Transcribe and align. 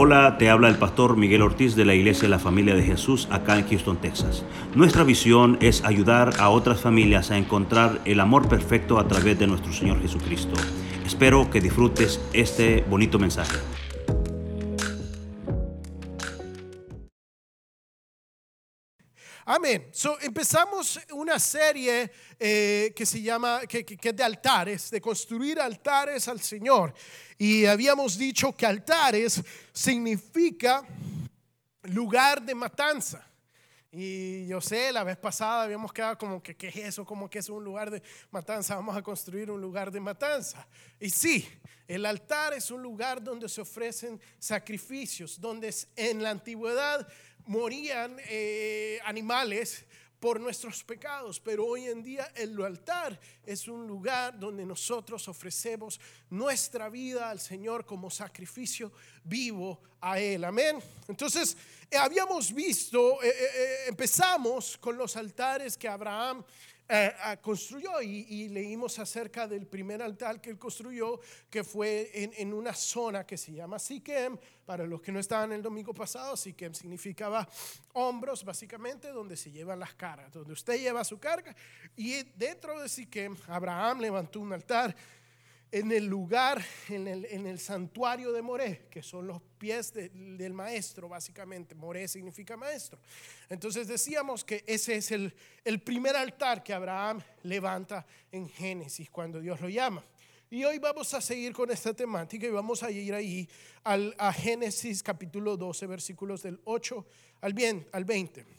Hola, 0.00 0.38
te 0.38 0.48
habla 0.48 0.68
el 0.68 0.76
pastor 0.76 1.16
Miguel 1.16 1.42
Ortiz 1.42 1.74
de 1.74 1.84
la 1.84 1.92
Iglesia 1.92 2.22
de 2.22 2.28
la 2.28 2.38
Familia 2.38 2.76
de 2.76 2.84
Jesús 2.84 3.26
acá 3.32 3.58
en 3.58 3.66
Houston, 3.68 3.96
Texas. 3.96 4.44
Nuestra 4.76 5.02
visión 5.02 5.58
es 5.60 5.82
ayudar 5.82 6.34
a 6.38 6.50
otras 6.50 6.80
familias 6.80 7.32
a 7.32 7.36
encontrar 7.36 8.00
el 8.04 8.20
amor 8.20 8.48
perfecto 8.48 9.00
a 9.00 9.08
través 9.08 9.40
de 9.40 9.48
nuestro 9.48 9.72
Señor 9.72 10.00
Jesucristo. 10.00 10.54
Espero 11.04 11.50
que 11.50 11.60
disfrutes 11.60 12.20
este 12.32 12.84
bonito 12.88 13.18
mensaje. 13.18 13.56
Amén. 19.50 19.88
So, 19.92 20.20
empezamos 20.20 21.00
una 21.10 21.38
serie 21.38 22.12
eh, 22.38 22.92
que 22.94 23.06
se 23.06 23.22
llama, 23.22 23.62
que, 23.66 23.82
que, 23.82 24.10
es 24.10 24.14
de 24.14 24.22
altares, 24.22 24.90
de 24.90 25.00
construir 25.00 25.58
altares 25.58 26.28
al 26.28 26.38
Señor. 26.38 26.92
Y 27.38 27.64
habíamos 27.64 28.18
dicho 28.18 28.54
que 28.54 28.66
altares 28.66 29.42
significa 29.72 30.84
lugar 31.84 32.42
de 32.42 32.54
matanza. 32.54 33.26
Y 33.90 34.46
yo 34.46 34.60
sé, 34.60 34.92
la 34.92 35.02
vez 35.02 35.16
pasada 35.16 35.62
habíamos 35.62 35.94
quedado 35.94 36.18
como 36.18 36.42
que, 36.42 36.54
¿qué 36.54 36.68
es 36.68 36.76
eso? 36.76 37.06
Como 37.06 37.30
que 37.30 37.38
es 37.38 37.48
un 37.48 37.64
lugar 37.64 37.90
de 37.90 38.02
matanza. 38.30 38.74
Vamos 38.74 38.94
a 38.98 39.02
construir 39.02 39.50
un 39.50 39.62
lugar 39.62 39.90
de 39.90 39.98
matanza. 39.98 40.68
Y 41.00 41.08
sí, 41.08 41.48
el 41.86 42.04
altar 42.04 42.52
es 42.52 42.70
un 42.70 42.82
lugar 42.82 43.22
donde 43.22 43.48
se 43.48 43.62
ofrecen 43.62 44.20
sacrificios, 44.38 45.40
donde 45.40 45.74
en 45.96 46.22
la 46.22 46.28
antigüedad 46.28 47.08
morían 47.48 48.16
eh, 48.28 49.00
animales 49.04 49.84
por 50.20 50.38
nuestros 50.38 50.84
pecados, 50.84 51.40
pero 51.40 51.64
hoy 51.64 51.86
en 51.86 52.02
día 52.02 52.30
el 52.34 52.60
altar 52.62 53.18
es 53.44 53.68
un 53.68 53.86
lugar 53.86 54.38
donde 54.38 54.66
nosotros 54.66 55.26
ofrecemos 55.28 55.98
nuestra 56.28 56.88
vida 56.88 57.30
al 57.30 57.40
Señor 57.40 57.86
como 57.86 58.10
sacrificio 58.10 58.92
vivo 59.24 59.80
a 60.00 60.20
Él. 60.20 60.44
Amén. 60.44 60.78
Entonces, 61.06 61.56
eh, 61.90 61.96
habíamos 61.96 62.52
visto, 62.52 63.22
eh, 63.22 63.84
empezamos 63.86 64.76
con 64.76 64.98
los 64.98 65.16
altares 65.16 65.76
que 65.78 65.88
Abraham 65.88 66.44
eh, 66.90 67.12
ah, 67.20 67.36
construyó 67.36 68.00
y, 68.00 68.48
leímos 68.48 68.98
acerca 68.98 69.46
del 69.46 69.66
primer 69.66 70.00
altar 70.00 70.40
que 70.40 70.48
él 70.48 70.58
construyó, 70.58 71.20
que 71.50 71.62
fue 71.62 72.10
en, 72.14 72.54
una 72.54 72.72
zona 72.72 73.26
que 73.26 73.36
se 73.36 73.52
llama 73.52 73.78
Siquem. 73.78 74.38
Para 74.64 74.86
los 74.86 75.02
que 75.02 75.12
no 75.12 75.18
estaban 75.18 75.52
el 75.52 75.62
domingo 75.62 75.92
pasado, 75.92 76.36
Siquem 76.36 76.72
significaba 76.72 77.46
hombros, 77.92 78.42
básicamente, 78.42 79.08
donde 79.08 79.36
se 79.36 79.50
llevan 79.50 79.80
las 79.80 79.94
caras, 79.94 80.32
donde 80.32 80.54
usted 80.54 80.78
lleva 80.78 81.04
su 81.04 81.18
carga. 81.18 81.54
Y 81.94 82.22
dentro 82.34 82.80
de 82.80 82.88
Siquem, 82.88 83.36
Abraham 83.48 84.00
levantó 84.00 84.40
un 84.40 84.54
altar 84.54 84.96
en 85.70 85.92
el 85.92 86.06
lugar, 86.06 86.64
en 86.88 87.06
el, 87.06 87.24
en 87.26 87.46
el, 87.46 87.58
santuario 87.58 88.32
de 88.32 88.42
Moré, 88.42 88.86
que 88.90 89.02
son 89.02 89.26
los 89.26 89.42
pies 89.58 89.92
del 89.92 90.52
maestro, 90.52 91.08
básicamente. 91.08 91.74
Moré 91.74 92.08
significa 92.08 92.56
maestro. 92.56 92.98
Entonces 93.48 93.86
decíamos 93.86 94.44
que 94.44 94.64
ese 94.66 94.96
es 94.96 95.10
el, 95.10 95.34
el 95.64 95.80
primer 95.80 96.16
altar 96.16 96.62
que 96.62 96.72
Abraham 96.72 97.20
levanta 97.42 98.06
en 98.32 98.48
Génesis, 98.48 99.10
cuando 99.10 99.40
Dios 99.40 99.60
lo 99.60 99.68
llama. 99.68 100.02
Y 100.50 100.64
hoy 100.64 100.78
vamos 100.78 101.12
a 101.12 101.20
seguir 101.20 101.52
con 101.52 101.70
esta 101.70 101.92
temática 101.92 102.46
y 102.46 102.50
vamos 102.50 102.82
a 102.82 102.90
ir 102.90 103.12
ahí 103.12 103.46
al, 103.84 104.14
a 104.16 104.32
Génesis 104.32 105.02
capítulo 105.02 105.58
12, 105.58 105.86
versículos 105.86 106.42
del 106.42 106.58
8 106.64 107.06
al, 107.42 107.52
bien, 107.52 107.86
al 107.92 108.04
20. 108.04 108.57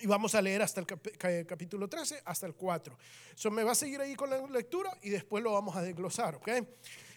Y 0.00 0.06
vamos 0.06 0.34
a 0.34 0.42
leer 0.42 0.62
hasta 0.62 0.80
el 0.80 1.46
capítulo 1.46 1.88
13, 1.88 2.22
hasta 2.24 2.46
el 2.46 2.54
4. 2.54 2.96
So, 3.34 3.50
me 3.50 3.62
va 3.62 3.72
a 3.72 3.74
seguir 3.74 4.00
ahí 4.00 4.14
con 4.14 4.30
la 4.30 4.46
lectura 4.46 4.96
y 5.02 5.10
después 5.10 5.44
lo 5.44 5.52
vamos 5.52 5.76
a 5.76 5.82
desglosar, 5.82 6.36
¿ok? 6.36 6.48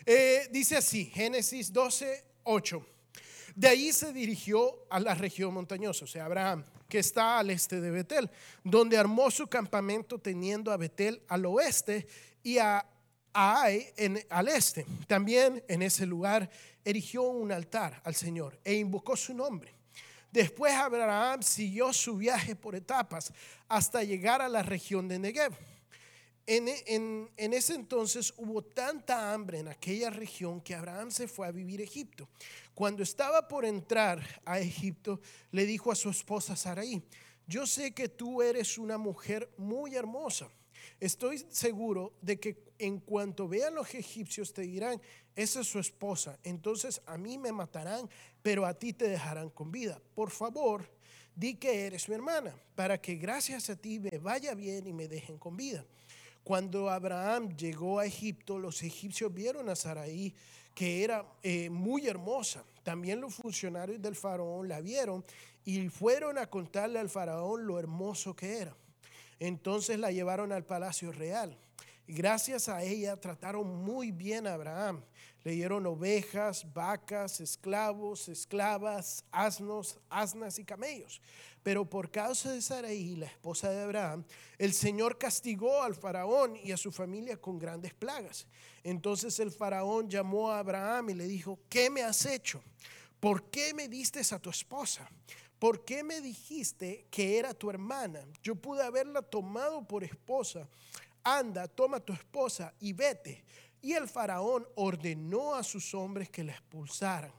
Eh, 0.05 0.47
dice 0.51 0.77
así, 0.77 1.05
Génesis 1.05 1.71
12, 1.71 2.25
8. 2.43 2.85
De 3.55 3.69
ahí 3.69 3.93
se 3.93 4.11
dirigió 4.11 4.85
a 4.89 4.99
la 4.99 5.15
región 5.15 5.53
montañosa, 5.53 6.03
o 6.03 6.07
sea, 6.07 6.25
Abraham, 6.25 6.65
que 6.89 6.99
está 6.99 7.39
al 7.39 7.49
este 7.49 7.79
de 7.79 7.89
Betel, 7.89 8.29
donde 8.63 8.97
armó 8.97 9.31
su 9.31 9.47
campamento 9.47 10.19
teniendo 10.19 10.71
a 10.71 10.77
Betel 10.77 11.21
al 11.29 11.45
oeste 11.45 12.05
y 12.43 12.57
a 12.57 12.85
Ai 13.33 13.87
en, 13.97 14.19
al 14.29 14.47
este. 14.47 14.85
También 15.07 15.63
en 15.67 15.81
ese 15.81 16.05
lugar 16.05 16.49
erigió 16.83 17.23
un 17.23 17.51
altar 17.51 18.01
al 18.03 18.15
Señor 18.15 18.59
e 18.63 18.75
invocó 18.75 19.15
su 19.15 19.33
nombre. 19.33 19.73
Después 20.35 20.73
Abraham 20.73 21.41
siguió 21.43 21.93
su 21.93 22.17
viaje 22.17 22.57
por 22.57 22.75
etapas 22.75 23.31
hasta 23.69 24.03
llegar 24.03 24.41
a 24.41 24.49
la 24.49 24.63
región 24.63 25.07
de 25.07 25.17
Negev. 25.17 25.53
En, 26.45 27.29
ese 27.37 27.73
entonces 27.73 28.33
hubo 28.35 28.61
tanta 28.61 29.31
hambre 29.31 29.59
en 29.59 29.69
aquella 29.69 30.09
región 30.09 30.59
que 30.59 30.75
Abraham 30.75 31.09
se 31.09 31.29
fue 31.29 31.47
a 31.47 31.53
vivir 31.53 31.79
a 31.79 31.85
Egipto. 31.85 32.27
Cuando 32.73 33.01
estaba 33.01 33.47
por 33.47 33.63
entrar 33.63 34.21
a 34.43 34.59
Egipto, 34.59 35.21
le 35.51 35.65
dijo 35.65 35.89
a 35.89 35.95
su 35.95 36.09
esposa 36.09 36.57
Sarai, 36.57 37.01
yo 37.47 37.65
sé 37.65 37.93
que 37.93 38.09
tú 38.09 38.41
eres 38.41 38.77
una 38.77 38.97
mujer 38.97 39.49
muy 39.55 39.95
hermosa. 39.95 40.49
Estoy 40.99 41.45
seguro 41.49 42.13
de 42.21 42.39
que 42.39 42.65
en 42.79 42.99
cuanto 42.99 43.47
vean 43.47 43.75
los 43.75 43.93
egipcios 43.93 44.53
te 44.53 44.63
dirán, 44.63 45.01
esa 45.35 45.61
es 45.61 45.67
su 45.67 45.79
esposa, 45.79 46.39
entonces 46.43 47.01
a 47.05 47.17
mí 47.17 47.37
me 47.37 47.51
matarán, 47.51 48.09
pero 48.41 48.65
a 48.65 48.73
ti 48.73 48.93
te 48.93 49.07
dejarán 49.07 49.49
con 49.49 49.71
vida. 49.71 50.01
Por 50.13 50.31
favor, 50.31 50.89
di 51.35 51.55
que 51.55 51.85
eres 51.85 52.07
mi 52.07 52.15
hermana, 52.15 52.55
para 52.75 52.99
que 52.99 53.15
gracias 53.15 53.69
a 53.69 53.75
ti 53.75 53.99
me 53.99 54.17
vaya 54.17 54.53
bien 54.55 54.87
y 54.87 54.93
me 54.93 55.07
dejen 55.07 55.37
con 55.37 55.57
vida. 55.57 55.85
Cuando 56.43 56.89
Abraham 56.89 57.55
llegó 57.57 57.99
a 57.99 58.05
Egipto, 58.05 58.59
los 58.59 58.83
egipcios 58.83 59.33
vieron 59.33 59.67
a 59.67 59.75
Sarai, 59.75 60.33
que 60.75 61.03
era 61.03 61.25
eh, 61.41 61.69
muy 61.69 62.07
hermosa. 62.07 62.63
También 62.83 63.19
los 63.19 63.33
funcionarios 63.33 63.99
del 63.99 64.15
faraón 64.15 64.67
la 64.67 64.79
vieron 64.79 65.25
y 65.63 65.89
fueron 65.89 66.37
a 66.37 66.47
contarle 66.47 66.99
al 66.99 67.09
faraón 67.09 67.65
lo 67.65 67.79
hermoso 67.79 68.35
que 68.35 68.59
era. 68.59 68.75
Entonces 69.39 69.99
la 69.99 70.11
llevaron 70.11 70.51
al 70.51 70.65
palacio 70.65 71.11
real. 71.11 71.57
Gracias 72.07 72.69
a 72.69 72.83
ella 72.83 73.19
trataron 73.19 73.83
muy 73.83 74.11
bien 74.11 74.45
a 74.45 74.53
Abraham. 74.53 75.03
Le 75.43 75.51
dieron 75.51 75.85
ovejas, 75.85 76.71
vacas, 76.73 77.39
esclavos, 77.39 78.29
esclavas, 78.29 79.23
asnos, 79.31 79.99
asnas 80.09 80.59
y 80.59 80.65
camellos. 80.65 81.21
Pero 81.63 81.89
por 81.89 82.11
causa 82.11 82.51
de 82.51 82.61
Sarai, 82.61 83.15
la 83.15 83.25
esposa 83.25 83.71
de 83.71 83.81
Abraham, 83.81 84.23
el 84.59 84.73
Señor 84.73 85.17
castigó 85.17 85.81
al 85.81 85.95
faraón 85.95 86.55
y 86.63 86.71
a 86.71 86.77
su 86.77 86.91
familia 86.91 87.37
con 87.37 87.57
grandes 87.57 87.93
plagas. 87.93 88.47
Entonces 88.83 89.39
el 89.39 89.51
faraón 89.51 90.07
llamó 90.07 90.51
a 90.51 90.59
Abraham 90.59 91.09
y 91.09 91.13
le 91.15 91.27
dijo, 91.27 91.59
¿qué 91.69 91.89
me 91.89 92.03
has 92.03 92.25
hecho? 92.27 92.61
¿Por 93.19 93.49
qué 93.49 93.73
me 93.73 93.87
diste 93.87 94.21
a 94.31 94.37
tu 94.37 94.51
esposa? 94.51 95.09
¿Por 95.59 95.83
qué 95.85 96.03
me 96.03 96.21
dijiste 96.21 97.07
que 97.09 97.37
era 97.37 97.53
tu 97.53 97.69
hermana? 97.69 98.25
Yo 98.43 98.55
pude 98.55 98.83
haberla 98.83 99.21
tomado 99.21 99.87
por 99.87 100.03
esposa. 100.03 100.67
Anda, 101.23 101.67
toma 101.67 101.99
tu 101.99 102.13
esposa 102.13 102.73
y 102.79 102.93
vete. 102.93 103.43
Y 103.81 103.93
el 103.93 104.07
faraón 104.07 104.67
ordenó 104.75 105.55
a 105.55 105.63
sus 105.63 105.93
hombres 105.93 106.29
que 106.29 106.43
la 106.43 106.53
expulsaran, 106.53 107.31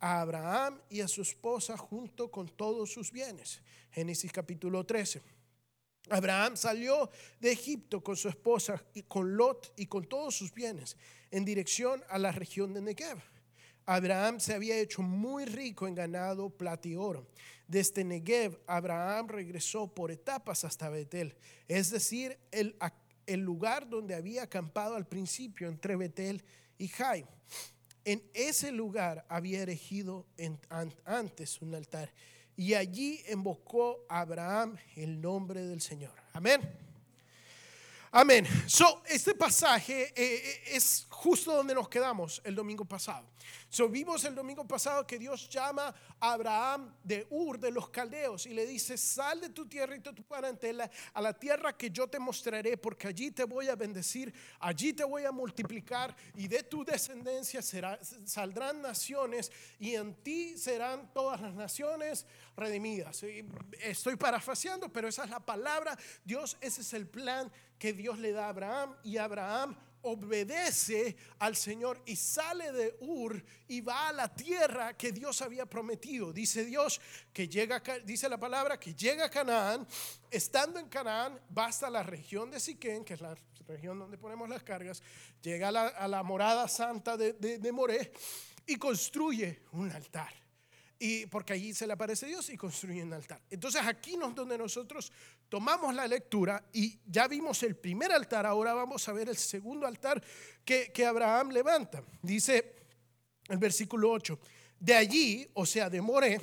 a 0.00 0.20
Abraham 0.20 0.80
y 0.90 1.00
a 1.00 1.08
su 1.08 1.22
esposa 1.22 1.76
junto 1.76 2.30
con 2.30 2.48
todos 2.48 2.92
sus 2.92 3.10
bienes. 3.10 3.62
Génesis 3.90 4.32
capítulo 4.32 4.84
13. 4.84 5.22
Abraham 6.10 6.56
salió 6.56 7.10
de 7.40 7.52
Egipto 7.52 8.02
con 8.02 8.16
su 8.16 8.28
esposa 8.28 8.82
y 8.94 9.02
con 9.02 9.36
Lot 9.36 9.72
y 9.76 9.86
con 9.86 10.04
todos 10.04 10.34
sus 10.34 10.52
bienes 10.52 10.96
en 11.30 11.44
dirección 11.44 12.02
a 12.08 12.18
la 12.18 12.32
región 12.32 12.72
de 12.72 12.80
Negev 12.80 13.18
Abraham 13.88 14.38
se 14.38 14.52
había 14.52 14.76
hecho 14.76 15.00
muy 15.00 15.46
rico 15.46 15.88
en 15.88 15.94
ganado, 15.94 16.50
plata 16.50 16.86
y 16.86 16.94
oro. 16.94 17.26
Desde 17.66 18.04
Negev, 18.04 18.60
Abraham 18.66 19.28
regresó 19.28 19.88
por 19.88 20.10
etapas 20.10 20.62
hasta 20.64 20.90
Betel, 20.90 21.34
es 21.68 21.90
decir, 21.90 22.38
el, 22.50 22.76
lugar 23.40 23.88
donde 23.88 24.14
había 24.14 24.42
acampado 24.42 24.94
al 24.94 25.06
principio 25.06 25.68
entre 25.68 25.96
Betel 25.96 26.44
y 26.76 26.88
Jai. 26.88 27.24
En 28.04 28.22
ese 28.34 28.72
lugar 28.72 29.24
había 29.26 29.62
erigido 29.62 30.26
antes 31.06 31.62
un 31.62 31.74
altar 31.74 32.12
y 32.56 32.74
allí 32.74 33.22
invocó 33.32 34.04
Abraham 34.10 34.76
el 34.96 35.18
nombre 35.18 35.62
del 35.62 35.80
Señor. 35.80 36.12
Amén. 36.34 36.60
Amén. 38.10 38.46
So, 38.66 39.02
este 39.06 39.34
pasaje 39.34 40.04
eh, 40.04 40.12
eh, 40.16 40.62
es 40.72 41.06
justo 41.10 41.54
donde 41.54 41.74
nos 41.74 41.88
quedamos 41.88 42.40
el 42.44 42.54
domingo 42.54 42.84
pasado. 42.84 43.26
So, 43.70 43.86
vimos 43.86 44.24
el 44.24 44.34
domingo 44.34 44.66
pasado 44.66 45.06
que 45.06 45.18
Dios 45.18 45.48
llama 45.50 45.94
a 46.18 46.32
Abraham 46.32 46.94
de 47.04 47.26
Ur, 47.28 47.58
de 47.58 47.70
los 47.70 47.90
caldeos, 47.90 48.46
y 48.46 48.54
le 48.54 48.66
dice, 48.66 48.96
sal 48.96 49.42
de 49.42 49.50
tu 49.50 49.66
tierra 49.66 49.94
y 49.94 49.98
de 49.98 50.12
tu 50.12 50.22
parentela 50.22 50.90
a 51.12 51.20
la 51.20 51.34
tierra 51.34 51.76
que 51.76 51.90
yo 51.90 52.08
te 52.08 52.18
mostraré, 52.18 52.78
porque 52.78 53.08
allí 53.08 53.30
te 53.30 53.44
voy 53.44 53.68
a 53.68 53.76
bendecir, 53.76 54.32
allí 54.58 54.94
te 54.94 55.04
voy 55.04 55.26
a 55.26 55.32
multiplicar, 55.32 56.16
y 56.34 56.48
de 56.48 56.62
tu 56.62 56.82
descendencia 56.82 57.60
saldrán 57.60 58.80
naciones, 58.80 59.52
y 59.78 59.96
en 59.96 60.14
ti 60.14 60.56
serán 60.56 61.12
todas 61.12 61.38
las 61.40 61.54
naciones 61.54 62.26
redimidas. 62.56 63.22
Estoy 63.82 64.16
parafraseando, 64.16 64.88
pero 64.90 65.08
esa 65.08 65.24
es 65.24 65.30
la 65.30 65.40
palabra. 65.40 65.98
Dios, 66.24 66.56
ese 66.62 66.80
es 66.80 66.94
el 66.94 67.06
plan 67.06 67.52
que 67.78 67.92
Dios 67.92 68.18
le 68.18 68.32
da 68.32 68.46
a 68.46 68.48
Abraham, 68.48 68.96
y 69.04 69.18
Abraham 69.18 69.76
obedece 70.02 71.16
al 71.38 71.56
Señor 71.56 72.02
y 72.06 72.16
sale 72.16 72.72
de 72.72 72.96
Ur 73.00 73.42
y 73.66 73.80
va 73.80 74.08
a 74.08 74.12
la 74.12 74.34
tierra 74.34 74.96
que 74.96 75.12
Dios 75.12 75.42
había 75.42 75.66
prometido. 75.66 76.32
Dice 76.32 76.64
Dios 76.64 77.00
que 77.32 77.48
llega, 77.48 77.82
dice 78.04 78.28
la 78.28 78.38
palabra 78.38 78.78
que 78.78 78.94
llega 78.94 79.26
a 79.26 79.30
Canaán. 79.30 79.86
Estando 80.30 80.78
en 80.78 80.88
Canaán, 80.88 81.40
va 81.56 81.66
hasta 81.66 81.90
la 81.90 82.02
región 82.02 82.50
de 82.50 82.60
Siquén, 82.60 83.04
que 83.04 83.14
es 83.14 83.20
la 83.20 83.34
región 83.66 83.98
donde 83.98 84.18
ponemos 84.18 84.48
las 84.48 84.62
cargas. 84.62 85.02
Llega 85.42 85.68
a 85.68 86.08
la, 86.08 86.22
morada 86.22 86.68
santa 86.68 87.16
de, 87.16 87.32
de 87.32 87.72
Moré 87.72 88.12
y 88.66 88.76
construye 88.76 89.62
un 89.72 89.90
altar 89.90 90.37
y 90.98 91.26
porque 91.26 91.52
allí 91.52 91.72
se 91.74 91.86
le 91.86 91.92
aparece 91.92 92.26
Dios 92.26 92.50
y 92.50 92.56
construye 92.56 93.02
un 93.02 93.12
altar. 93.12 93.40
Entonces 93.50 93.82
aquí 93.84 94.14
es 94.14 94.34
donde 94.34 94.58
nosotros 94.58 95.12
tomamos 95.48 95.94
la 95.94 96.06
lectura 96.08 96.64
y 96.72 96.98
ya 97.06 97.28
vimos 97.28 97.62
el 97.62 97.76
primer 97.76 98.10
altar, 98.10 98.46
ahora 98.46 98.74
vamos 98.74 99.08
a 99.08 99.12
ver 99.12 99.28
el 99.28 99.36
segundo 99.36 99.86
altar 99.86 100.22
que, 100.64 101.06
Abraham 101.06 101.50
levanta. 101.50 102.02
Dice 102.20 102.74
el 103.48 103.58
versículo 103.58 104.10
8, 104.10 104.38
de 104.80 104.94
allí, 104.94 105.48
o 105.54 105.64
sea, 105.64 105.88
de 105.88 106.00
More, 106.00 106.40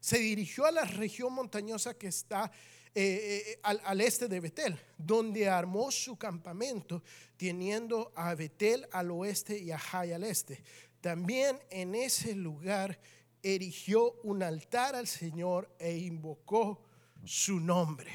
se 0.00 0.18
dirigió 0.18 0.64
a 0.64 0.72
la 0.72 0.84
región 0.84 1.32
montañosa 1.32 1.94
que 1.94 2.08
está 2.08 2.50
eh, 2.94 3.44
eh, 3.46 3.60
al, 3.62 3.80
al, 3.84 4.00
este 4.00 4.26
de 4.26 4.40
Betel, 4.40 4.80
donde 4.96 5.48
armó 5.48 5.90
su 5.90 6.16
campamento, 6.16 7.02
teniendo 7.36 8.10
a 8.16 8.34
Betel 8.34 8.88
al 8.90 9.10
oeste 9.10 9.58
y 9.58 9.70
a 9.70 9.78
Jai 9.78 10.12
al 10.12 10.24
este. 10.24 10.62
También 11.00 11.60
en 11.70 11.94
ese 11.94 12.34
lugar 12.34 12.98
erigió 13.42 14.12
un 14.22 14.42
altar 14.42 14.94
al 14.94 15.06
Señor 15.06 15.74
e 15.78 15.96
invocó 15.96 16.84
su 17.24 17.60
nombre. 17.60 18.10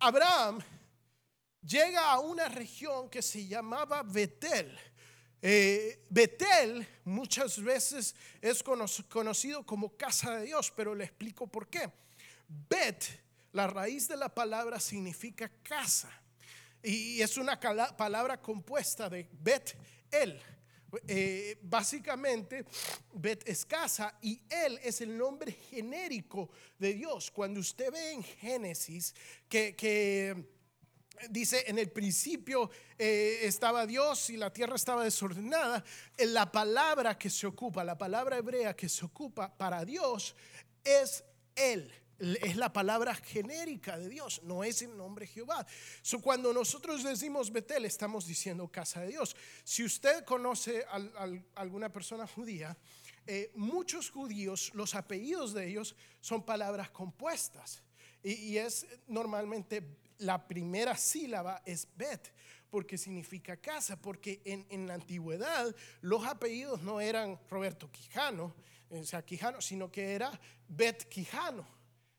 Abraham 0.00 0.60
llega 1.62 2.12
a 2.12 2.20
una 2.20 2.48
región 2.48 3.08
que 3.08 3.22
se 3.22 3.46
llamaba 3.46 4.02
Betel. 4.02 4.78
Eh, 5.40 6.06
Betel 6.10 6.86
muchas 7.04 7.62
veces 7.62 8.14
es 8.40 8.62
conocido 8.62 9.64
como 9.64 9.96
casa 9.96 10.36
de 10.36 10.46
Dios, 10.46 10.72
pero 10.74 10.94
le 10.94 11.04
explico 11.04 11.46
por 11.46 11.68
qué. 11.68 11.90
Bet, 12.48 13.04
la 13.52 13.66
raíz 13.66 14.08
de 14.08 14.16
la 14.16 14.34
palabra 14.34 14.80
significa 14.80 15.50
casa 15.62 16.10
y 16.82 17.20
es 17.20 17.36
una 17.36 17.58
palabra 17.58 18.40
compuesta 18.40 19.08
de 19.08 19.28
Bet, 19.32 19.76
el 20.10 20.40
eh, 21.06 21.58
básicamente, 21.62 22.64
Bet 23.12 23.46
es 23.48 23.64
casa 23.64 24.18
y 24.22 24.40
Él 24.48 24.78
es 24.82 25.00
el 25.00 25.16
nombre 25.16 25.52
genérico 25.52 26.50
de 26.78 26.94
Dios. 26.94 27.30
Cuando 27.30 27.60
usted 27.60 27.92
ve 27.92 28.12
en 28.12 28.22
Génesis 28.22 29.14
que, 29.48 30.44
dice 31.30 31.64
en 31.66 31.78
el 31.78 31.90
principio 31.90 32.70
eh, 32.96 33.40
estaba 33.42 33.86
Dios 33.86 34.30
y 34.30 34.36
la 34.36 34.52
tierra 34.52 34.76
estaba 34.76 35.04
desordenada, 35.04 35.84
la 36.18 36.50
palabra 36.50 37.18
que 37.18 37.28
se 37.28 37.46
ocupa, 37.46 37.84
la 37.84 37.98
palabra 37.98 38.38
hebrea 38.38 38.74
que 38.74 38.88
se 38.88 39.04
ocupa 39.04 39.56
para 39.56 39.84
Dios 39.84 40.34
es 40.84 41.24
Él 41.54 41.92
es 42.18 42.56
la 42.56 42.72
palabra 42.72 43.14
genérica 43.14 43.96
de 43.96 44.08
Dios, 44.08 44.40
no 44.42 44.64
es 44.64 44.82
el 44.82 44.96
nombre 44.96 45.26
Jehová. 45.26 45.64
So, 46.02 46.20
cuando 46.20 46.52
nosotros 46.52 47.04
decimos 47.04 47.52
Betel, 47.52 47.84
estamos 47.84 48.26
diciendo 48.26 48.68
casa 48.68 49.02
de 49.02 49.08
Dios. 49.08 49.36
Si 49.62 49.84
usted 49.84 50.24
conoce 50.24 50.84
a, 50.84 51.28
alguna 51.54 51.92
persona 51.92 52.26
judía, 52.26 52.76
eh, 53.26 53.52
muchos 53.54 54.10
judíos, 54.10 54.72
los 54.74 54.94
apellidos 54.94 55.52
de 55.52 55.68
ellos 55.68 55.94
son 56.20 56.44
palabras 56.44 56.90
compuestas. 56.90 57.82
Y, 58.22 58.56
es 58.56 58.86
normalmente 59.06 59.98
la 60.18 60.48
primera 60.48 60.96
sílaba 60.96 61.62
es 61.64 61.86
Bet, 61.94 62.32
porque 62.68 62.98
significa 62.98 63.56
casa, 63.56 64.00
porque 64.00 64.42
en, 64.44 64.66
en 64.70 64.88
la 64.88 64.94
antigüedad 64.94 65.74
los 66.00 66.26
apellidos 66.26 66.82
no 66.82 67.00
eran 67.00 67.38
Roberto 67.48 67.90
Quijano, 67.92 68.54
o 68.90 69.04
sea, 69.04 69.24
Quijano, 69.24 69.60
sino 69.60 69.90
que 69.90 70.14
era 70.14 70.32
Bet 70.66 71.04
Quijano. 71.04 71.77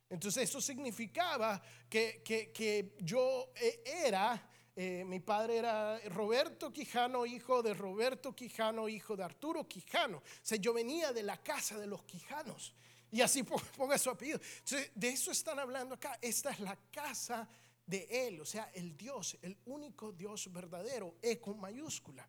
Entonces 0.09 0.49
eso 0.49 0.59
significaba 0.59 1.61
que, 1.87 2.95
yo 2.99 3.51
eh, 3.55 3.83
era, 3.85 4.49
eh, 4.75 5.03
mi 5.05 5.19
padre 5.19 5.57
era 5.57 5.99
Roberto 6.09 6.73
Quijano, 6.73 7.25
hijo 7.25 7.61
de 7.61 7.73
Roberto 7.73 8.35
Quijano, 8.35 8.89
hijo 8.89 9.15
de 9.15 9.23
Arturo 9.23 9.67
Quijano. 9.67 10.17
O 10.17 10.23
sea, 10.41 10.57
yo 10.57 10.73
venía 10.73 11.13
de 11.13 11.23
la 11.23 11.37
casa 11.37 11.77
de 11.77 11.85
los 11.85 12.03
Quijanos. 12.03 12.73
Y 13.11 13.21
así 13.21 13.43
ponga 13.77 13.97
su 13.97 14.09
apellido. 14.09 14.39
Entonces, 14.59 14.91
de 14.95 15.09
eso 15.09 15.31
están 15.31 15.59
hablando 15.59 15.95
acá. 15.95 16.17
Esta 16.21 16.51
es 16.51 16.59
la 16.59 16.75
casa 16.91 17.47
de 17.85 18.07
Él, 18.27 18.39
o 18.39 18.45
sea, 18.45 18.69
el 18.75 18.95
Dios, 18.95 19.35
el 19.41 19.57
único 19.65 20.11
Dios 20.11 20.51
verdadero, 20.53 21.17
E 21.23 21.39
con 21.39 21.59
mayúscula. 21.59 22.27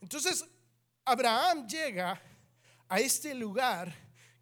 Entonces, 0.00 0.44
Abraham 1.04 1.66
llega 1.66 2.20
a 2.88 3.00
este 3.00 3.34
lugar 3.34 3.92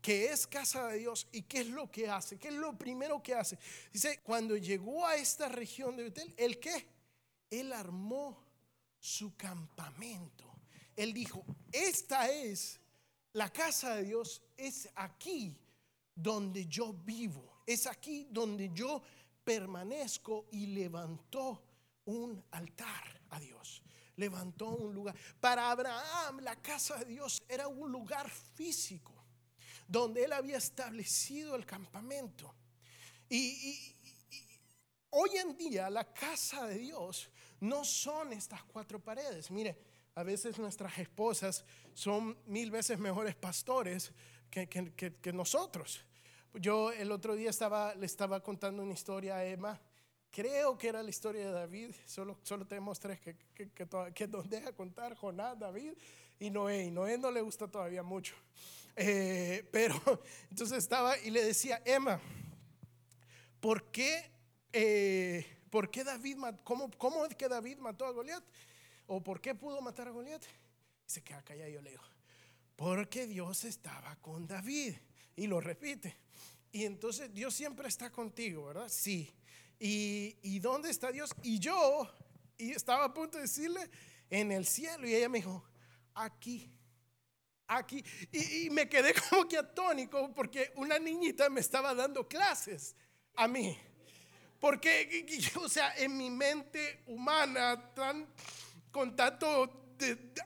que 0.00 0.26
es 0.26 0.46
casa 0.46 0.88
de 0.88 0.98
Dios 0.98 1.26
y 1.32 1.42
qué 1.42 1.60
es 1.60 1.68
lo 1.68 1.90
que 1.90 2.08
hace, 2.08 2.38
qué 2.38 2.48
es 2.48 2.54
lo 2.54 2.76
primero 2.76 3.22
que 3.22 3.34
hace. 3.34 3.58
Dice, 3.92 4.20
cuando 4.22 4.56
llegó 4.56 5.06
a 5.06 5.16
esta 5.16 5.48
región 5.48 5.96
de 5.96 6.04
Betel, 6.04 6.34
¿el 6.36 6.58
qué? 6.58 6.86
Él 7.50 7.72
armó 7.72 8.44
su 8.98 9.36
campamento. 9.36 10.44
Él 10.96 11.12
dijo, 11.12 11.44
esta 11.72 12.30
es 12.30 12.80
la 13.32 13.52
casa 13.52 13.96
de 13.96 14.04
Dios, 14.04 14.42
es 14.56 14.88
aquí 14.94 15.56
donde 16.14 16.66
yo 16.66 16.92
vivo, 16.92 17.62
es 17.66 17.86
aquí 17.86 18.26
donde 18.30 18.70
yo 18.72 19.02
permanezco 19.44 20.46
y 20.50 20.66
levantó 20.66 21.62
un 22.04 22.42
altar 22.50 23.20
a 23.30 23.40
Dios. 23.40 23.82
Levantó 24.16 24.70
un 24.70 24.94
lugar. 24.94 25.14
Para 25.38 25.70
Abraham 25.70 26.40
la 26.40 26.56
casa 26.56 26.96
de 26.96 27.04
Dios 27.04 27.40
era 27.48 27.68
un 27.68 27.92
lugar 27.92 28.28
físico 28.28 29.17
donde 29.88 30.24
él 30.24 30.32
había 30.34 30.58
establecido 30.58 31.56
el 31.56 31.64
campamento. 31.64 32.54
Y, 33.28 33.94
hoy 35.10 35.30
en 35.38 35.56
día 35.56 35.88
la 35.88 36.04
casa 36.12 36.66
de 36.66 36.78
Dios 36.78 37.30
no 37.60 37.84
son 37.84 38.32
estas 38.34 38.62
cuatro 38.64 39.00
paredes. 39.00 39.50
Mire, 39.50 39.76
a 40.14 40.22
veces 40.22 40.58
nuestras 40.58 40.96
esposas 40.98 41.64
son 41.94 42.36
mil 42.46 42.70
veces 42.70 42.98
mejores 42.98 43.34
pastores 43.34 44.12
que, 44.50 45.32
nosotros. 45.32 46.04
Yo 46.54 46.92
el 46.92 47.10
otro 47.10 47.34
día 47.34 47.50
le 47.98 48.06
estaba 48.06 48.42
contando 48.42 48.82
una 48.82 48.92
historia 48.92 49.36
a 49.36 49.44
Emma. 49.44 49.80
Creo 50.30 50.76
que 50.76 50.88
era 50.88 51.02
la 51.02 51.08
historia 51.08 51.46
de 51.46 51.52
David. 51.52 51.94
Solo, 52.04 52.38
solo 52.42 52.66
tenemos 52.66 53.00
tres 53.00 53.20
que, 53.20 53.36
que, 53.54 53.70
que 54.14 54.28
nos 54.28 54.48
deja 54.48 54.72
contar: 54.72 55.16
Jonás, 55.16 55.58
David 55.58 55.94
y 56.38 56.50
Noé. 56.50 56.84
Y 56.84 56.90
Noé 56.90 57.16
no 57.16 57.30
le 57.30 57.40
gusta 57.40 57.68
todavía 57.68 58.02
mucho. 58.02 58.34
Eh, 59.00 59.64
pero 59.70 59.94
entonces 60.50 60.78
estaba 60.78 61.16
y 61.18 61.30
le 61.30 61.44
decía, 61.44 61.80
Emma, 61.84 62.20
¿por 63.60 63.92
qué, 63.92 64.28
eh, 64.72 65.46
¿por 65.70 65.88
qué 65.88 66.02
David, 66.02 66.36
cómo, 66.64 66.90
cómo 66.98 67.24
es 67.24 67.36
que 67.36 67.48
David 67.48 67.78
mató 67.78 68.06
a 68.06 68.10
Goliat? 68.10 68.42
¿O 69.06 69.22
por 69.22 69.40
qué 69.40 69.54
pudo 69.54 69.80
matar 69.80 70.08
a 70.08 70.10
Goliat? 70.10 70.42
Y 71.06 71.10
se 71.10 71.22
queda 71.22 71.42
callado 71.42 71.70
y 71.70 71.74
yo 71.74 71.80
le 71.80 71.90
digo, 71.90 72.02
porque 72.74 73.28
Dios 73.28 73.62
estaba 73.64 74.16
con 74.16 74.48
David. 74.48 74.96
Y 75.36 75.46
lo 75.46 75.60
repite. 75.60 76.16
Y 76.72 76.84
entonces 76.84 77.32
Dios 77.32 77.54
siempre 77.54 77.86
está 77.86 78.10
contigo, 78.10 78.66
¿verdad? 78.66 78.88
Sí. 78.88 79.32
¿Y, 79.78 80.36
¿Y 80.42 80.58
dónde 80.58 80.90
está 80.90 81.12
Dios? 81.12 81.30
Y 81.44 81.60
yo, 81.60 82.12
y 82.56 82.72
estaba 82.72 83.04
a 83.04 83.14
punto 83.14 83.38
de 83.38 83.42
decirle, 83.42 83.88
en 84.28 84.50
el 84.50 84.66
cielo. 84.66 85.06
Y 85.06 85.14
ella 85.14 85.28
me 85.28 85.38
dijo, 85.38 85.64
aquí 86.14 86.77
aquí. 87.68 88.04
Y, 88.32 88.70
me 88.70 88.88
quedé 88.88 89.14
como 89.30 89.46
que 89.46 89.58
atónico 89.58 90.34
porque 90.34 90.72
una 90.76 90.98
niñita 90.98 91.48
me 91.50 91.60
estaba 91.60 91.94
dando 91.94 92.26
clases 92.26 92.96
a 93.36 93.46
mí. 93.46 93.78
Porque, 94.58 95.26
o 95.62 95.68
sea, 95.68 95.94
en 95.96 96.16
mi 96.16 96.30
mente 96.30 97.02
humana, 97.06 97.92
con 98.90 99.14
tanto 99.14 99.94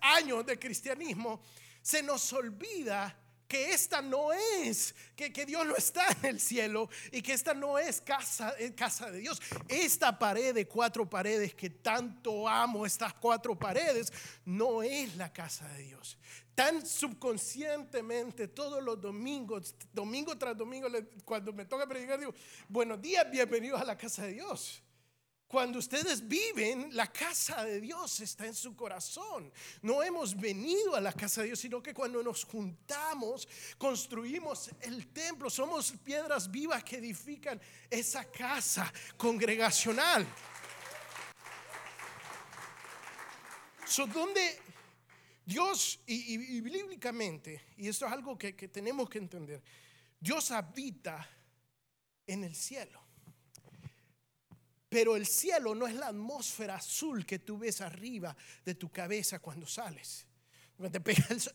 años 0.00 0.44
de 0.44 0.58
cristianismo, 0.58 1.42
se 1.80 2.02
nos 2.02 2.32
olvida 2.32 3.21
que 3.52 3.74
esta 3.74 4.00
no 4.00 4.32
es, 4.32 4.94
que, 5.14 5.30
que, 5.30 5.44
Dios 5.44 5.66
no 5.66 5.76
está 5.76 6.06
en 6.22 6.24
el 6.24 6.40
cielo 6.40 6.88
y 7.10 7.20
que 7.20 7.34
esta 7.34 7.52
no 7.52 7.78
es 7.78 8.00
casa, 8.00 8.54
eh, 8.58 8.74
casa 8.74 9.10
de 9.10 9.18
Dios. 9.18 9.42
Esta 9.68 10.18
pared 10.18 10.54
de 10.54 10.66
cuatro 10.66 11.04
paredes 11.04 11.54
que 11.54 11.68
tanto 11.68 12.48
amo, 12.48 12.86
estas 12.86 13.12
cuatro 13.12 13.54
paredes, 13.54 14.10
no 14.46 14.82
es 14.82 15.14
la 15.16 15.30
casa 15.30 15.68
de 15.68 15.82
Dios. 15.82 16.16
Tan 16.54 16.86
subconscientemente 16.86 18.48
todos 18.48 18.82
los 18.82 18.98
domingos, 18.98 19.74
domingo 19.92 20.38
tras 20.38 20.56
domingo, 20.56 20.88
cuando 21.22 21.52
me 21.52 21.66
toca 21.66 21.86
predicar, 21.86 22.18
digo, 22.18 22.34
buenos 22.70 23.02
días, 23.02 23.30
bienvenidos 23.30 23.78
a 23.78 23.84
la 23.84 23.98
casa 23.98 24.24
de 24.24 24.32
Dios. 24.32 24.82
Cuando 25.52 25.80
ustedes 25.80 26.26
viven, 26.26 26.96
la 26.96 27.12
casa 27.12 27.62
de 27.62 27.78
Dios 27.78 28.20
está 28.20 28.46
en 28.46 28.54
su 28.54 28.74
corazón. 28.74 29.52
No 29.82 30.02
hemos 30.02 30.34
venido 30.34 30.96
a 30.96 31.00
la 31.02 31.12
casa 31.12 31.42
de 31.42 31.48
Dios, 31.48 31.58
sino 31.60 31.82
que 31.82 31.92
cuando 31.92 32.22
nos 32.22 32.44
juntamos, 32.44 33.46
construimos 33.76 34.70
el 34.80 35.08
templo. 35.08 35.50
Somos 35.50 35.92
piedras 36.02 36.50
vivas 36.50 36.82
que 36.82 36.96
edifican 36.96 37.60
esa 37.90 38.24
casa 38.24 38.90
congregacional. 39.18 40.26
So, 43.84 44.06
donde 44.06 44.58
Dios, 45.44 46.00
y, 46.06 46.60
bíblicamente, 46.62 47.60
y 47.76 47.88
esto 47.88 48.06
es 48.06 48.12
algo 48.12 48.38
que 48.38 48.54
tenemos 48.54 49.06
que 49.10 49.18
entender, 49.18 49.62
Dios 50.18 50.50
habita 50.50 51.28
en 52.26 52.44
el 52.44 52.54
cielo. 52.54 53.01
Pero 54.92 55.16
el 55.16 55.24
cielo 55.24 55.74
no 55.74 55.86
es 55.86 55.94
la 55.94 56.08
atmósfera 56.08 56.74
azul 56.74 57.24
que 57.24 57.38
tú 57.38 57.56
ves 57.56 57.80
arriba 57.80 58.36
de 58.62 58.74
tu 58.74 58.90
cabeza 58.90 59.38
cuando 59.38 59.66
sales. 59.66 60.26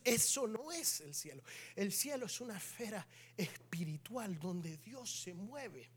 Eso 0.04 0.48
no 0.48 0.72
es 0.72 1.02
el 1.02 1.14
cielo. 1.14 1.44
El 1.76 1.92
cielo 1.92 2.26
es 2.26 2.42
una 2.42 2.58
esfera 2.58 3.08
espiritual 3.38 4.40
donde 4.40 4.78
Dios 4.78 5.22
se 5.22 5.36
mueve. 5.36 5.88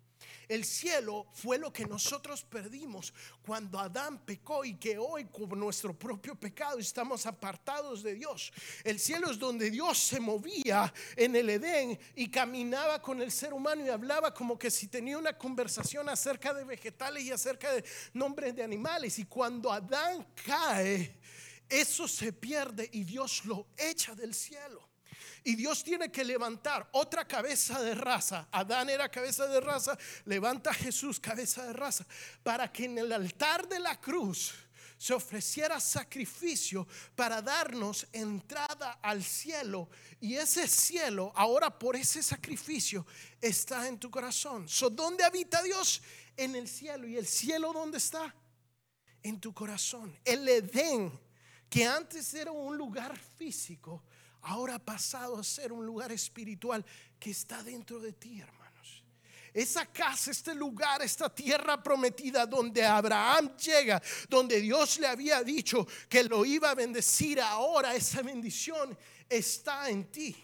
El 0.50 0.64
cielo 0.64 1.28
fue 1.32 1.58
lo 1.58 1.72
que 1.72 1.86
nosotros 1.86 2.42
perdimos 2.42 3.14
cuando 3.46 3.78
Adán 3.78 4.18
pecó 4.26 4.64
y 4.64 4.74
que 4.74 4.98
hoy 4.98 5.26
con 5.26 5.56
nuestro 5.56 5.96
propio 5.96 6.34
pecado 6.34 6.80
estamos 6.80 7.24
apartados 7.24 8.02
de 8.02 8.14
Dios. 8.14 8.52
El 8.82 8.98
cielo 8.98 9.30
es 9.30 9.38
donde 9.38 9.70
Dios 9.70 9.96
se 9.96 10.18
movía 10.18 10.92
en 11.14 11.36
el 11.36 11.50
Edén 11.50 11.96
y 12.16 12.28
caminaba 12.28 13.00
con 13.00 13.22
el 13.22 13.30
ser 13.30 13.54
humano 13.54 13.86
y 13.86 13.90
hablaba 13.90 14.34
como 14.34 14.58
que 14.58 14.72
si 14.72 14.88
tenía 14.88 15.18
una 15.18 15.38
conversación 15.38 16.08
acerca 16.08 16.52
de 16.52 16.64
vegetales 16.64 17.22
y 17.22 17.30
acerca 17.30 17.72
de 17.72 17.84
nombres 18.12 18.56
de 18.56 18.64
animales. 18.64 19.20
Y 19.20 19.26
cuando 19.26 19.70
Adán 19.70 20.26
cae, 20.44 21.16
eso 21.68 22.08
se 22.08 22.32
pierde 22.32 22.90
y 22.92 23.04
Dios 23.04 23.44
lo 23.44 23.68
echa 23.76 24.16
del 24.16 24.34
cielo. 24.34 24.89
Y 25.44 25.56
Dios 25.56 25.82
tiene 25.82 26.10
que 26.10 26.24
levantar 26.24 26.88
otra 26.92 27.26
cabeza 27.26 27.80
de 27.80 27.94
raza. 27.94 28.48
Adán 28.52 28.90
era 28.90 29.08
cabeza 29.08 29.46
de 29.46 29.60
raza, 29.60 29.96
levanta 30.24 30.70
a 30.70 30.74
Jesús 30.74 31.18
cabeza 31.18 31.66
de 31.66 31.72
raza, 31.72 32.06
para 32.42 32.70
que 32.70 32.84
en 32.84 32.98
el 32.98 33.12
altar 33.12 33.68
de 33.68 33.78
la 33.78 34.00
cruz 34.00 34.54
se 35.00 35.14
ofreciera 35.14 35.80
sacrificio 35.80 36.86
para 37.16 37.40
darnos 37.40 38.06
entrada 38.12 38.98
al 39.00 39.24
cielo. 39.24 39.88
Y 40.20 40.34
ese 40.34 40.68
cielo, 40.68 41.32
ahora 41.34 41.70
por 41.78 41.96
ese 41.96 42.22
sacrificio, 42.22 43.06
está 43.40 43.88
en 43.88 43.98
tu 43.98 44.10
corazón. 44.10 44.68
So, 44.68 44.90
¿Dónde 44.90 45.24
habita 45.24 45.62
Dios? 45.62 46.02
En 46.36 46.54
el 46.54 46.68
cielo. 46.68 47.08
¿Y 47.08 47.16
el 47.16 47.26
cielo 47.26 47.72
dónde 47.72 47.96
está? 47.96 48.34
En 49.22 49.40
tu 49.40 49.54
corazón. 49.54 50.14
El 50.22 50.46
Edén, 50.46 51.18
que 51.70 51.86
antes 51.86 52.34
era 52.34 52.52
un 52.52 52.76
lugar 52.76 53.18
físico, 53.38 54.04
ahora 54.42 54.76
ha 54.76 54.78
pasado 54.78 55.38
a 55.38 55.44
ser 55.44 55.72
un 55.72 55.84
lugar 55.84 56.12
espiritual 56.12 56.84
que 57.18 57.30
está 57.30 57.62
dentro 57.62 58.00
de 58.00 58.12
ti, 58.12 58.40
hermanos. 58.40 59.04
Esa 59.52 59.84
casa, 59.86 60.30
este 60.30 60.54
lugar, 60.54 61.02
esta 61.02 61.28
tierra 61.34 61.82
prometida 61.82 62.46
donde 62.46 62.84
Abraham 62.84 63.56
llega, 63.56 64.00
donde 64.28 64.60
Dios 64.60 64.98
le 65.00 65.08
había 65.08 65.42
dicho 65.42 65.86
que 66.08 66.22
lo 66.24 66.44
iba 66.44 66.70
a 66.70 66.74
bendecir, 66.74 67.40
ahora 67.40 67.94
esa 67.94 68.22
bendición 68.22 68.96
está 69.28 69.90
en 69.90 70.04
ti. 70.10 70.36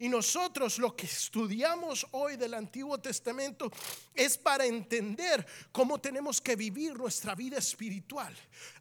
Y 0.00 0.08
nosotros 0.08 0.78
lo 0.78 0.94
que 0.94 1.06
estudiamos 1.06 2.06
hoy 2.12 2.36
del 2.36 2.54
Antiguo 2.54 2.98
Testamento 2.98 3.70
es 4.14 4.38
para 4.38 4.64
entender 4.64 5.44
cómo 5.72 6.00
tenemos 6.00 6.40
que 6.40 6.54
vivir 6.54 6.96
nuestra 6.96 7.34
vida 7.34 7.58
espiritual. 7.58 8.34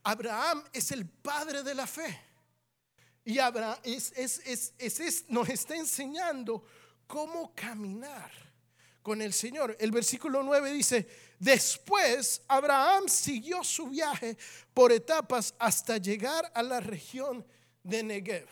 Abraham 0.04 0.64
es 0.72 0.92
el 0.92 1.08
padre 1.08 1.64
de 1.64 1.74
la 1.74 1.88
fe. 1.88 2.27
Y 3.28 3.40
Abraham 3.40 3.78
nos 5.28 5.50
está 5.50 5.76
enseñando 5.76 6.64
cómo 7.06 7.54
caminar 7.54 8.32
con 9.04 9.22
el 9.22 9.34
Señor. 9.34 9.76
El 9.82 9.92
versículo 9.92 10.42
9 10.44 10.72
dice, 10.72 11.06
después 11.38 12.42
Abraham 12.48 13.10
siguió 13.10 13.66
su 13.66 13.88
viaje 13.88 14.38
por 14.74 14.94
etapas 14.94 15.54
hasta 15.60 15.98
llegar 15.98 16.50
a 16.56 16.64
la 16.64 16.80
región 16.80 17.46
de 17.84 18.02
Negev. 18.02 18.48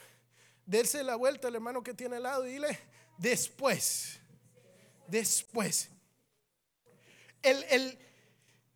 Dese 0.65 1.05
la 1.05 1.15
vuelta 1.15 1.47
al 1.47 1.55
hermano 1.55 1.81
que 1.81 1.93
tiene 1.93 2.17
al 2.17 2.23
lado 2.23 2.45
y 2.45 2.51
dile, 2.51 2.77
después, 3.17 4.19
después. 5.07 5.89
El, 7.41 7.63
el 7.69 7.97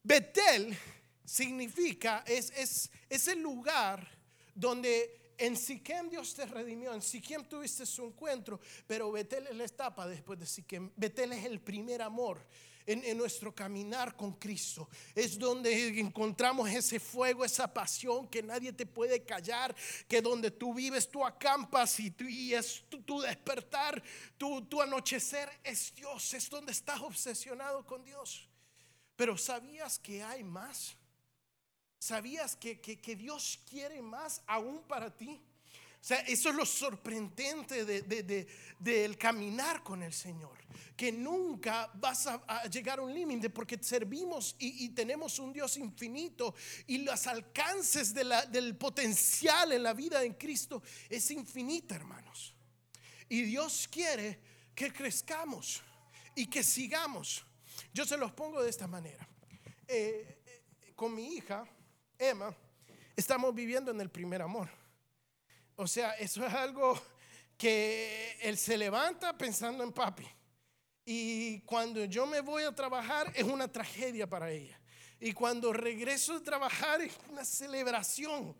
Betel 0.01 0.77
significa, 1.25 2.23
es, 2.25 2.53
es, 2.55 2.89
es 3.09 3.27
el 3.27 3.41
lugar 3.41 4.09
donde 4.55 5.19
en 5.39 5.55
Siquem 5.57 6.09
Dios 6.09 6.33
te 6.35 6.45
redimió, 6.45 6.93
en 6.93 7.01
Siquem 7.01 7.43
tuviste 7.45 7.85
su 7.85 8.05
encuentro, 8.05 8.59
pero 8.85 9.11
Betel 9.11 9.47
es 9.47 9.55
la 9.55 9.65
etapa 9.65 10.07
después 10.07 10.37
de 10.39 10.45
Siquem. 10.45 10.91
Betel 10.95 11.33
es 11.33 11.45
el 11.45 11.59
primer 11.59 12.01
amor. 12.01 12.45
En, 12.85 13.15
nuestro 13.19 13.53
caminar 13.53 14.15
con 14.15 14.33
Cristo 14.33 14.89
es 15.13 15.37
donde 15.37 15.99
encontramos 15.99 16.67
ese 16.71 16.99
fuego, 16.99 17.45
esa 17.45 17.71
pasión 17.71 18.27
que 18.27 18.41
nadie 18.41 18.73
te 18.73 18.87
puede 18.87 19.23
callar, 19.23 19.75
que 20.07 20.23
donde 20.23 20.49
tú 20.49 20.73
vives, 20.73 21.07
tú 21.07 21.23
acampas 21.23 21.99
y, 21.99 22.09
tú- 22.09 22.23
y 22.27 22.55
es 22.55 22.83
tu, 22.89 23.03
tu 23.03 23.21
despertar, 23.21 24.01
tu, 24.39 24.65
tu 24.65 24.81
anochecer 24.81 25.51
es 25.63 25.93
Dios, 25.93 26.33
es 26.33 26.49
donde 26.49 26.71
estás 26.71 26.99
obsesionado 27.01 27.85
con 27.85 28.03
Dios. 28.03 28.49
Pero 29.15 29.37
¿sabías 29.37 29.99
que 29.99 30.23
hay 30.23 30.43
más? 30.43 30.95
¿Sabías 31.99 32.55
que, 32.55 32.79
que- 32.79 32.99
que 32.99 33.15
Dios 33.15 33.59
quiere 33.69 34.01
más 34.01 34.41
aún 34.47 34.81
para 34.87 35.15
ti? 35.15 35.39
O 36.01 36.03
sea, 36.03 36.19
eso 36.21 36.49
es 36.49 36.55
lo 36.55 36.65
sorprendente 36.65 37.83
de- 37.83 38.03
de- 38.03 38.23
de- 38.23 38.47
del 38.79 39.17
caminar 39.17 39.83
con 39.83 40.01
el 40.01 40.13
Señor. 40.13 40.57
Que 40.95 41.11
nunca 41.11 41.91
vas 41.95 42.25
a, 42.27 42.35
a 42.47 42.67
llegar 42.67 42.99
a 42.99 43.01
un 43.01 43.13
límite 43.13 43.49
porque 43.49 43.77
servimos 43.83 44.55
y, 44.59 44.85
y 44.85 44.89
tenemos 44.89 45.39
un 45.39 45.51
Dios 45.51 45.75
infinito 45.75 46.55
y 46.87 46.99
los 46.99 47.27
alcances 47.27 48.13
de 48.13 48.23
la- 48.23 48.45
del 48.45 48.77
potencial 48.77 49.73
en 49.73 49.83
la 49.83 49.93
vida 49.93 50.23
en 50.23 50.35
Cristo 50.35 50.81
es 51.09 51.29
infinita, 51.31 51.95
hermanos. 51.95 52.53
Y 53.27 53.41
Dios 53.41 53.89
quiere 53.91 54.39
que 54.73 54.93
crezcamos 54.93 55.81
y 56.33 56.47
que 56.47 56.63
sigamos. 56.63 57.43
Yo 57.93 58.05
se 58.05 58.15
los 58.15 58.31
pongo 58.31 58.63
de 58.63 58.69
esta 58.69 58.87
manera. 58.87 59.27
Eh, 59.85 60.41
eh, 60.45 60.93
con 60.95 61.13
mi 61.13 61.33
hija, 61.35 61.67
Emma, 62.19 62.53
estamos 63.15 63.55
viviendo 63.55 63.91
en 63.91 64.01
el 64.01 64.09
primer 64.09 64.41
amor. 64.41 64.69
O 65.77 65.87
sea, 65.87 66.11
eso 66.15 66.45
es 66.45 66.53
algo 66.53 67.01
que 67.57 68.37
él 68.41 68.57
se 68.57 68.77
levanta 68.77 69.37
pensando 69.37 69.85
en 69.85 69.93
papi. 69.93 70.27
Y 71.05 71.61
cuando 71.61 72.03
yo 72.03 72.27
me 72.27 72.41
voy 72.41 72.63
a 72.63 72.75
trabajar 72.75 73.31
es 73.33 73.43
una 73.45 73.71
tragedia 73.71 74.27
para 74.27 74.51
ella. 74.51 74.77
Y 75.21 75.31
cuando 75.31 75.71
regreso 75.71 76.33
de 76.37 76.41
trabajar 76.45 77.01
es 77.01 77.13
una 77.29 77.45
celebración. 77.45 78.55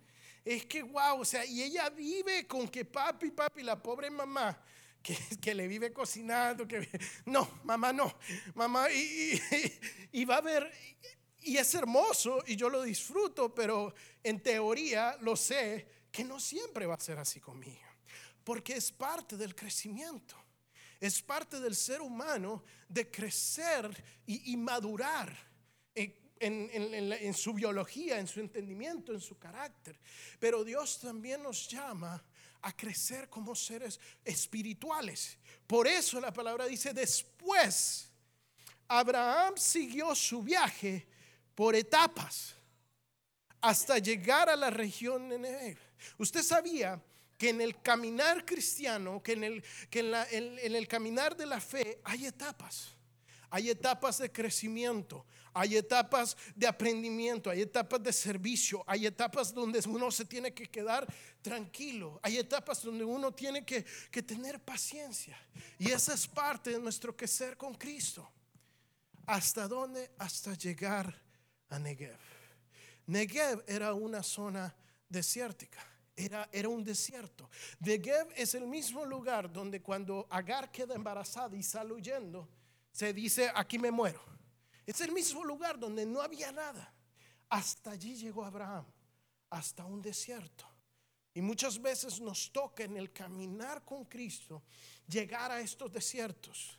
Es 0.46 0.66
que 0.66 0.82
wow, 0.82 1.20
o 1.20 1.25
sea, 1.25 1.46
y 1.46 1.62
ella 1.62 1.89
vive 1.89 2.48
con 2.48 2.66
que 2.70 2.86
papi, 2.86 3.32
papi, 3.32 3.62
la 3.62 3.82
pobre 3.82 4.10
mamá, 4.10 4.58
que, 5.04 5.18
que 5.42 5.54
le 5.54 5.68
vive 5.68 5.92
cocinando, 5.92 6.66
que 6.66 6.88
no, 7.25 7.60
mamá 7.66 7.92
no, 7.92 8.18
mamá, 8.56 8.89
y- 8.89 9.39
y 10.13 10.24
va 10.25 10.38
a 10.38 10.42
ver, 10.42 10.72
y 11.41 11.58
es 11.58 11.74
hermoso 11.75 12.43
y 12.48 12.55
yo 12.55 12.69
lo 12.69 12.81
disfruto, 12.81 13.53
pero 13.53 13.93
en 14.24 14.41
teoría 14.41 15.17
lo 15.22 15.36
sé 15.36 15.88
que 16.12 16.24
no 16.24 16.39
siempre 16.39 16.86
va 16.86 16.96
a 16.96 17.00
ser 17.00 17.19
así 17.19 17.39
conmigo, 17.39 17.88
porque 18.43 18.75
es 18.75 18.91
parte 18.91 19.38
del 19.38 19.55
crecimiento. 19.55 20.36
Es 21.00 21.22
parte 21.22 21.62
del 21.62 21.75
ser 21.77 22.01
humano 22.01 22.63
de 22.89 23.10
crecer 23.10 24.03
y, 24.25 24.58
madurar 24.58 25.34
en 25.96 27.34
su 27.34 27.53
biología, 27.53 28.19
en 28.19 28.27
su 28.27 28.41
entendimiento, 28.41 29.13
en 29.13 29.22
su 29.22 29.38
carácter. 29.38 29.98
Pero 30.39 30.65
Dios 30.65 31.00
también 31.00 31.41
nos 31.41 31.69
llama 31.69 32.22
a 32.62 32.75
crecer 32.75 33.29
como 33.29 33.55
seres 33.55 33.98
espirituales. 34.25 35.38
Por 35.65 35.88
eso 35.88 36.19
la 36.19 36.34
palabra 36.34 36.65
dice, 36.65 36.93
después 36.93 38.12
Abraham 38.88 39.53
siguió 39.55 40.13
su 40.15 40.43
viaje 40.43 41.08
por 41.60 41.75
etapas 41.75 42.56
hasta 43.60 43.98
llegar 43.98 44.48
a 44.48 44.56
la 44.56 44.70
región 44.70 45.28
de 45.28 45.38
Negev. 45.38 45.78
Usted 46.18 46.42
sabía 46.42 47.04
que 47.38 47.50
en 47.50 47.60
el 47.60 47.82
caminar 47.82 48.46
cristiano, 48.46 49.22
que 49.22 49.34
en 49.34 49.44
el, 49.44 49.63
que 49.89 50.00
en 50.00 50.74
el 50.74 50.88
caminar 50.88 51.36
de 51.36 51.46
la 51.46 51.60
fe 51.60 52.00
hay 52.06 52.28
etapas. 52.28 52.96
Hay 53.50 53.70
etapas 53.70 54.20
de 54.20 54.32
crecimiento, 54.32 55.25
hay 55.54 55.75
etapas 55.75 56.38
de 56.56 56.66
aprendimiento, 56.66 57.50
hay 57.50 57.63
etapas 57.63 58.01
de 58.01 58.13
servicio, 58.13 58.82
hay 58.88 59.06
etapas 59.06 59.54
donde 59.54 59.82
uno 59.86 60.12
se 60.12 60.24
tiene 60.24 60.54
que 60.54 60.68
quedar 60.68 61.06
tranquilo, 61.42 62.22
hay 62.24 62.38
etapas 62.38 62.82
donde 62.84 63.04
uno 63.04 63.34
tiene 63.34 63.66
que, 63.66 63.84
que 64.10 64.24
tener 64.24 64.62
paciencia. 64.62 65.38
Y 65.78 65.92
esa 65.92 66.13
es 66.13 66.25
parte 66.25 66.70
de 66.70 66.80
nuestro 66.80 67.18
crecer 67.18 67.58
con 67.58 67.74
Cristo. 67.74 68.32
¿Hasta 69.25 69.68
dónde? 69.68 70.10
Hasta 70.18 70.54
llegar 70.54 71.28
a 71.69 71.79
Negev. 71.79 72.17
Negev 73.07 73.63
era 73.67 73.93
una 73.93 74.23
zona 74.23 74.73
desértica. 75.07 75.79
Era, 76.15 76.49
era 76.51 76.67
un 76.67 76.83
desierto. 76.83 77.49
Negev 77.79 78.27
es 78.35 78.53
el 78.53 78.67
mismo 78.67 79.05
lugar 79.05 79.51
donde 79.51 79.81
cuando 79.81 80.27
Agar 80.29 80.69
queda 80.71 80.93
embarazada 80.95 81.55
y 81.55 81.63
sale 81.63 81.93
huyendo, 81.93 82.47
se 82.91 83.13
dice, 83.13 83.51
aquí 83.55 83.79
me 83.79 83.91
muero. 83.91 84.21
Es 84.85 84.99
el 85.01 85.11
mismo 85.11 85.45
lugar 85.45 85.79
donde 85.79 86.05
no 86.05 86.21
había 86.21 86.51
nada. 86.51 86.93
Hasta 87.49 87.91
allí 87.91 88.15
llegó 88.15 88.43
Abraham. 88.43 88.85
hasta 89.51 89.83
un 89.85 90.01
desierto. 90.01 90.67
Y 91.33 91.41
muchas 91.41 91.81
veces 91.81 92.19
nos 92.19 92.51
toca 92.51 92.83
en 92.83 92.97
el 92.97 93.11
caminar 93.11 93.83
con 93.83 94.05
Cristo 94.05 94.63
llegar 95.07 95.51
a 95.51 95.61
estos 95.61 95.91
desiertos 95.91 96.78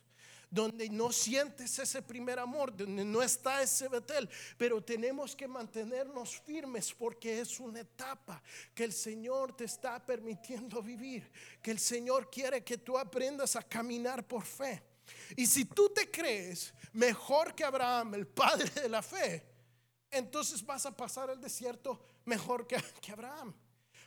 donde 0.51 0.89
no 0.89 1.13
sientes 1.13 1.79
ese 1.79 2.01
primer 2.01 2.37
amor, 2.37 2.75
donde 2.75 3.05
no 3.05 3.23
está 3.23 3.63
ese 3.63 3.87
Betel, 3.87 4.29
pero 4.57 4.83
tenemos 4.83 5.33
que 5.33 5.47
mantenernos 5.47 6.41
firmes 6.41 6.93
porque 6.93 7.39
es 7.39 7.57
una 7.61 7.79
etapa 7.79 8.43
que 8.75 8.83
el 8.83 8.91
Señor 8.91 9.55
te 9.55 9.63
está 9.63 10.05
permitiendo 10.05 10.83
vivir, 10.83 11.31
que 11.63 11.71
el 11.71 11.79
Señor 11.79 12.29
quiere 12.29 12.65
que 12.65 12.77
tú 12.77 12.97
aprendas 12.97 13.55
a 13.55 13.63
caminar 13.63 14.27
por 14.27 14.43
fe. 14.43 14.83
Y 15.37 15.45
si 15.45 15.63
tú 15.63 15.89
te 15.89 16.11
crees 16.11 16.73
mejor 16.91 17.55
que 17.55 17.63
Abraham, 17.63 18.15
el 18.15 18.27
padre 18.27 18.69
de 18.81 18.89
la 18.89 19.01
fe, 19.01 19.45
entonces 20.11 20.65
vas 20.65 20.85
a 20.85 20.95
pasar 20.95 21.29
el 21.29 21.39
desierto 21.39 22.03
mejor 22.25 22.67
que, 22.67 22.75
que 23.01 23.13
Abraham. 23.13 23.55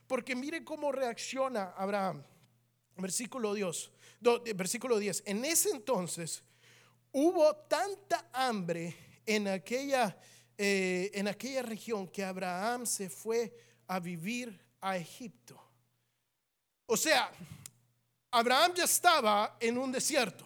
Porque 0.07 0.37
mire 0.37 0.63
cómo 0.63 0.93
reacciona 0.93 1.73
Abraham. 1.75 2.23
Versículo 2.97 3.55
Dios 3.55 3.91
versículo 4.55 4.99
10, 4.99 5.23
en 5.27 5.45
ese 5.45 5.71
entonces 5.71 6.43
hubo 7.13 7.55
tanta 7.57 8.29
hambre 8.33 8.97
en 9.27 9.49
aquella, 9.49 10.17
eh, 10.59 11.11
en 11.15 11.29
aquella 11.29 11.63
región 11.63 12.09
que 12.09 12.25
Abraham 12.25 12.87
se 12.87 13.09
fue 13.09 13.57
a 13.87 14.01
vivir 14.01 14.61
a 14.81 14.97
Egipto. 14.97 15.61
O 16.87 16.97
sea, 16.97 17.31
Abraham 18.31 18.75
ya 18.75 18.85
estaba 18.85 19.57
en 19.61 19.79
un 19.79 19.93
desierto. 19.93 20.45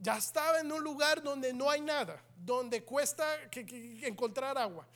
Ya 0.00 0.18
estaba 0.18 0.60
en 0.60 0.70
un 0.70 0.82
lugar 0.82 1.22
donde 1.22 1.52
no 1.52 1.70
hay 1.70 1.80
nada, 1.80 2.22
donde 2.36 2.84
cuesta 2.84 3.26
encontrar 4.02 4.56
agua. 4.56 4.86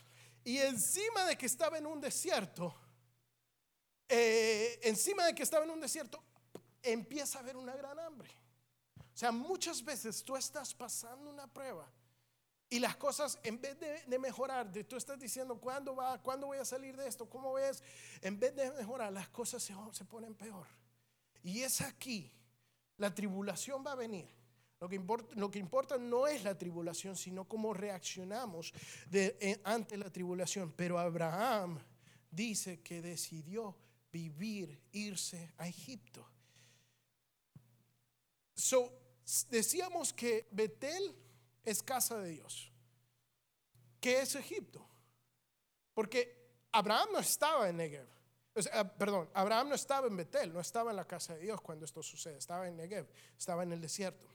Y 0.45 0.59
encima 0.59 1.25
de 1.25 1.37
que 1.37 1.47
estaba 1.47 1.79
en 1.79 1.87
un 1.87 2.01
desierto, 2.01 2.75
eh, 4.09 4.79
encima 4.83 5.27
de 5.27 5.35
que 5.35 5.43
estaba 5.43 5.65
en 5.65 5.71
un 5.71 5.81
desierto, 5.81 6.23
empieza 6.83 7.39
a 7.39 7.43
haber 7.43 7.57
una 7.57 7.75
gran 7.75 7.99
hambre. 7.99 8.31
O 8.99 9.17
sea, 9.19 9.33
muchas 9.33 9.85
veces 9.85 10.23
tú 10.23 10.37
estás 10.37 10.75
pasando 10.75 11.31
una 11.31 11.47
prueba 11.47 11.91
y 12.71 12.79
las 12.81 12.97
cosas, 12.97 13.39
en 13.43 13.61
vez 13.61 13.79
de, 13.81 14.19
mejorar, 14.19 14.71
de, 14.71 14.85
tú 14.85 14.97
estás 14.97 15.19
diciendo, 15.19 15.59
¿cuándo 15.59 15.97
va? 15.97 16.21
¿Cuándo 16.21 16.49
voy 16.49 16.59
a 16.59 16.65
salir 16.65 16.97
de 16.97 17.09
esto? 17.09 17.29
¿Cómo 17.29 17.55
ves? 17.55 17.83
En 18.21 18.39
vez 18.39 18.55
de 18.55 18.71
mejorar, 18.73 19.11
las 19.11 19.29
cosas 19.31 19.63
se, 19.63 19.75
se 19.93 20.05
ponen 20.05 20.35
peor. 20.35 20.67
Y 21.43 21.63
es 21.63 21.81
aquí, 21.81 22.31
la 22.99 23.15
tribulación 23.15 23.83
va 23.87 23.93
a 23.93 23.97
venir. 23.97 24.29
Lo 24.81 25.51
que, 25.51 25.59
importa, 25.59 25.99
no 25.99 26.29
es 26.29 26.45
la 26.45 26.57
tribulación, 26.57 27.17
sino 27.17 27.49
cómo 27.49 27.75
reaccionamos 27.75 28.73
eh, 29.11 29.61
ante 29.65 29.97
la 29.97 30.11
tribulación. 30.11 30.73
Pero 30.77 30.99
Abraham 30.99 31.81
dice 32.31 32.81
que 32.81 33.03
decidió 33.03 33.77
vivir, 34.13 34.81
irse 34.93 35.53
a 35.59 35.67
Egipto. 35.67 36.28
So, 38.59 38.93
decíamos 39.51 40.13
que 40.13 40.49
Betel 40.51 41.15
es 41.65 41.81
casa 41.81 42.19
de 42.19 42.31
Dios. 42.31 42.73
¿Qué 44.01 44.21
es 44.21 44.35
Egipto? 44.35 44.85
Porque 45.95 46.67
Abraham 46.73 47.11
no 47.13 47.21
estaba 47.21 47.69
en 47.69 47.77
Negev. 47.77 48.09
Ah, 48.73 48.83
perdón, 48.83 49.31
Abraham 49.33 49.69
no 49.69 49.75
estaba 49.77 50.09
en 50.09 50.17
Betel, 50.17 50.53
no 50.53 50.59
estaba 50.59 50.91
en 50.91 50.97
la 50.97 51.07
casa 51.07 51.35
de 51.35 51.43
Dios 51.43 51.61
cuando 51.61 51.85
esto 51.85 52.03
sucede, 52.03 52.39
estaba 52.39 52.67
en 52.67 52.77
Negev, 52.77 53.07
estaba 53.39 53.63
en 53.63 53.71
el 53.71 53.81
desierto. 53.81 54.27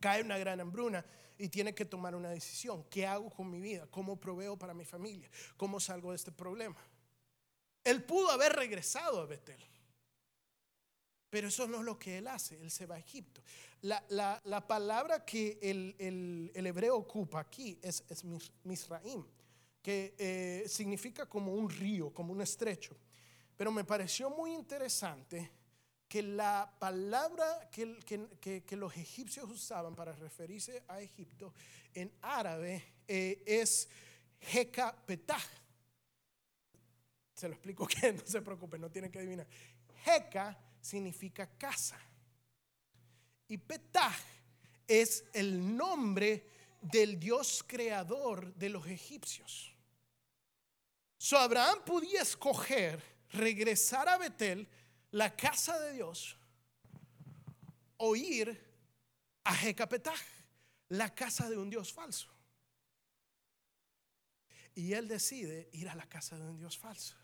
Cae 0.00 0.22
una 0.22 0.38
gran 0.38 0.58
hambruna 0.58 1.04
y 1.36 1.50
tiene 1.50 1.74
que 1.74 1.84
tomar 1.84 2.14
una 2.14 2.30
decisión. 2.30 2.84
¿Qué 2.84 3.06
hago 3.06 3.28
con 3.28 3.50
mi 3.50 3.60
vida? 3.60 3.86
¿Cómo 3.90 4.18
proveo 4.18 4.56
para 4.58 4.72
mi 4.72 4.86
familia? 4.86 5.28
¿Cómo 5.58 5.78
salgo 5.78 6.12
de 6.12 6.16
este 6.16 6.32
problema? 6.32 6.78
Él 7.84 8.02
pudo 8.02 8.30
haber 8.30 8.54
regresado 8.54 9.20
a 9.20 9.26
Betel. 9.26 9.62
Pero 11.30 11.48
eso 11.48 11.66
no 11.66 11.78
es 11.78 11.84
lo 11.84 11.98
que 11.98 12.18
él 12.18 12.28
hace, 12.28 12.60
él 12.60 12.70
se 12.70 12.86
va 12.86 12.96
a 12.96 12.98
Egipto. 12.98 13.42
La, 13.82 14.64
palabra 14.66 15.24
que 15.24 15.58
el, 15.60 16.50
hebreo 16.54 16.96
ocupa 16.96 17.40
aquí 17.40 17.78
es, 17.82 18.04
Misraim, 18.64 19.24
que 19.82 20.14
eh, 20.18 20.64
significa 20.68 21.26
como 21.26 21.54
un 21.54 21.68
río, 21.68 22.12
como 22.12 22.32
un 22.32 22.40
estrecho. 22.40 22.96
Pero 23.56 23.70
me 23.72 23.84
pareció 23.84 24.30
muy 24.30 24.52
interesante 24.52 25.50
que 26.08 26.22
la 26.22 26.72
palabra 26.78 27.68
que, 27.70 27.98
que, 28.64 28.76
los 28.76 28.96
egipcios 28.96 29.50
usaban 29.50 29.94
para 29.94 30.12
referirse 30.12 30.84
a 30.88 31.00
Egipto 31.00 31.52
en 31.94 32.12
árabe 32.22 32.94
eh, 33.08 33.42
es 33.44 33.88
Hekapetah. 34.40 35.40
Se 37.34 37.48
lo 37.48 37.54
explico 37.54 37.86
que 37.88 38.12
no 38.12 38.22
se 38.24 38.40
preocupe, 38.42 38.78
no 38.78 38.90
tiene 38.90 39.10
que 39.10 39.18
adivinar. 39.18 39.46
Heka 40.04 40.56
significa 40.86 41.46
casa. 41.58 41.98
Y 43.48 43.58
Petah 43.58 44.14
es 44.86 45.24
el 45.32 45.76
nombre 45.76 46.48
del 46.80 47.18
Dios 47.18 47.64
creador 47.66 48.54
de 48.54 48.68
los 48.68 48.86
egipcios. 48.86 49.72
So 51.18 51.38
Abraham 51.38 51.80
podía 51.84 52.22
escoger 52.22 53.02
regresar 53.30 54.08
a 54.08 54.18
Betel, 54.18 54.68
la 55.10 55.34
casa 55.34 55.78
de 55.80 55.92
Dios, 55.94 56.36
o 57.96 58.14
ir 58.14 58.60
a 59.44 59.54
Jecapetah, 59.54 60.14
la 60.90 61.14
casa 61.14 61.48
de 61.50 61.56
un 61.56 61.68
Dios 61.68 61.92
falso. 61.92 62.28
Y 64.74 64.92
él 64.92 65.08
decide 65.08 65.68
ir 65.72 65.88
a 65.88 65.94
la 65.94 66.06
casa 66.06 66.38
de 66.38 66.48
un 66.48 66.58
Dios 66.58 66.76
falso. 66.76 67.16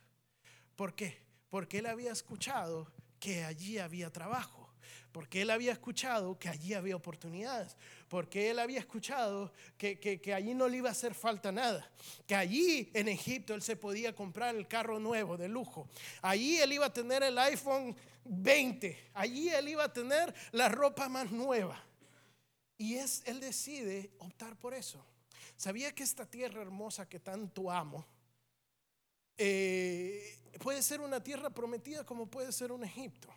¿Por 0.74 0.94
qué? 0.94 1.22
Porque 1.50 1.78
él 1.78 1.86
había 1.86 2.12
escuchado 2.12 2.90
que 3.22 3.44
allí 3.44 3.78
había 3.78 4.10
trabajo, 4.10 4.68
porque 5.12 5.42
él 5.42 5.50
había 5.50 5.70
escuchado 5.70 6.36
que 6.40 6.48
allí 6.48 6.74
había 6.74 6.96
oportunidades, 6.96 7.76
porque 8.08 8.50
él 8.50 8.58
había 8.58 8.80
escuchado 8.80 9.52
que, 9.78 10.00
que, 10.00 10.34
allí 10.34 10.54
no 10.54 10.66
le 10.66 10.78
iba 10.78 10.88
a 10.88 10.92
hacer 10.92 11.14
falta 11.14 11.52
nada, 11.52 11.88
que 12.26 12.34
allí 12.34 12.90
en 12.92 13.06
Egipto 13.06 13.54
él 13.54 13.62
se 13.62 13.76
podía 13.76 14.12
comprar 14.12 14.56
el 14.56 14.66
carro 14.66 14.98
nuevo 14.98 15.36
de 15.36 15.46
lujo, 15.46 15.88
allí 16.20 16.58
él 16.58 16.72
iba 16.72 16.86
a 16.86 16.92
tener 16.92 17.22
el 17.22 17.38
iPhone 17.38 17.94
20, 18.24 19.10
allí 19.14 19.50
él 19.50 19.68
iba 19.68 19.84
a 19.84 19.92
tener 19.92 20.34
la 20.50 20.68
ropa 20.68 21.08
más 21.08 21.30
nueva. 21.30 21.80
Y 22.76 22.96
es, 22.96 23.22
él 23.26 23.38
decide 23.38 24.10
optar 24.18 24.58
por 24.58 24.74
eso. 24.74 25.06
Sabía 25.56 25.94
que 25.94 26.02
esta 26.02 26.26
tierra 26.26 26.60
hermosa 26.60 27.08
que 27.08 27.20
tanto 27.20 27.70
amo, 27.70 28.04
eh, 29.38 30.41
puede 30.58 30.82
ser 30.82 31.00
una 31.00 31.22
tierra 31.22 31.50
prometida 31.50 32.04
como 32.04 32.26
puede 32.26 32.52
ser 32.52 32.72
un 32.72 32.84
Egipto. 32.84 33.28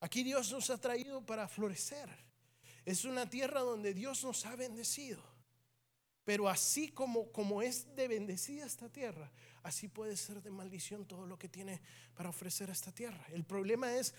Aquí 0.00 0.22
Dios 0.22 0.50
nos 0.52 0.68
ha 0.70 0.78
traído 0.78 1.24
para 1.24 1.48
florecer. 1.48 2.08
Es 2.84 3.04
una 3.04 3.28
tierra 3.28 3.60
donde 3.60 3.94
Dios 3.94 4.24
nos 4.24 4.44
ha 4.46 4.56
bendecido. 4.56 5.22
Pero 6.24 6.48
así 6.48 6.88
como, 6.88 7.30
como 7.32 7.62
es 7.62 7.94
de 7.96 8.08
bendecida 8.08 8.64
esta 8.64 8.88
tierra, 8.88 9.30
así 9.62 9.88
puede 9.88 10.16
ser 10.16 10.42
de 10.42 10.50
maldición 10.50 11.06
todo 11.06 11.26
lo 11.26 11.38
que 11.38 11.48
tiene 11.48 11.80
para 12.14 12.28
ofrecer 12.28 12.70
esta 12.70 12.92
tierra. 12.92 13.24
El 13.30 13.44
problema 13.44 13.92
es 13.94 14.14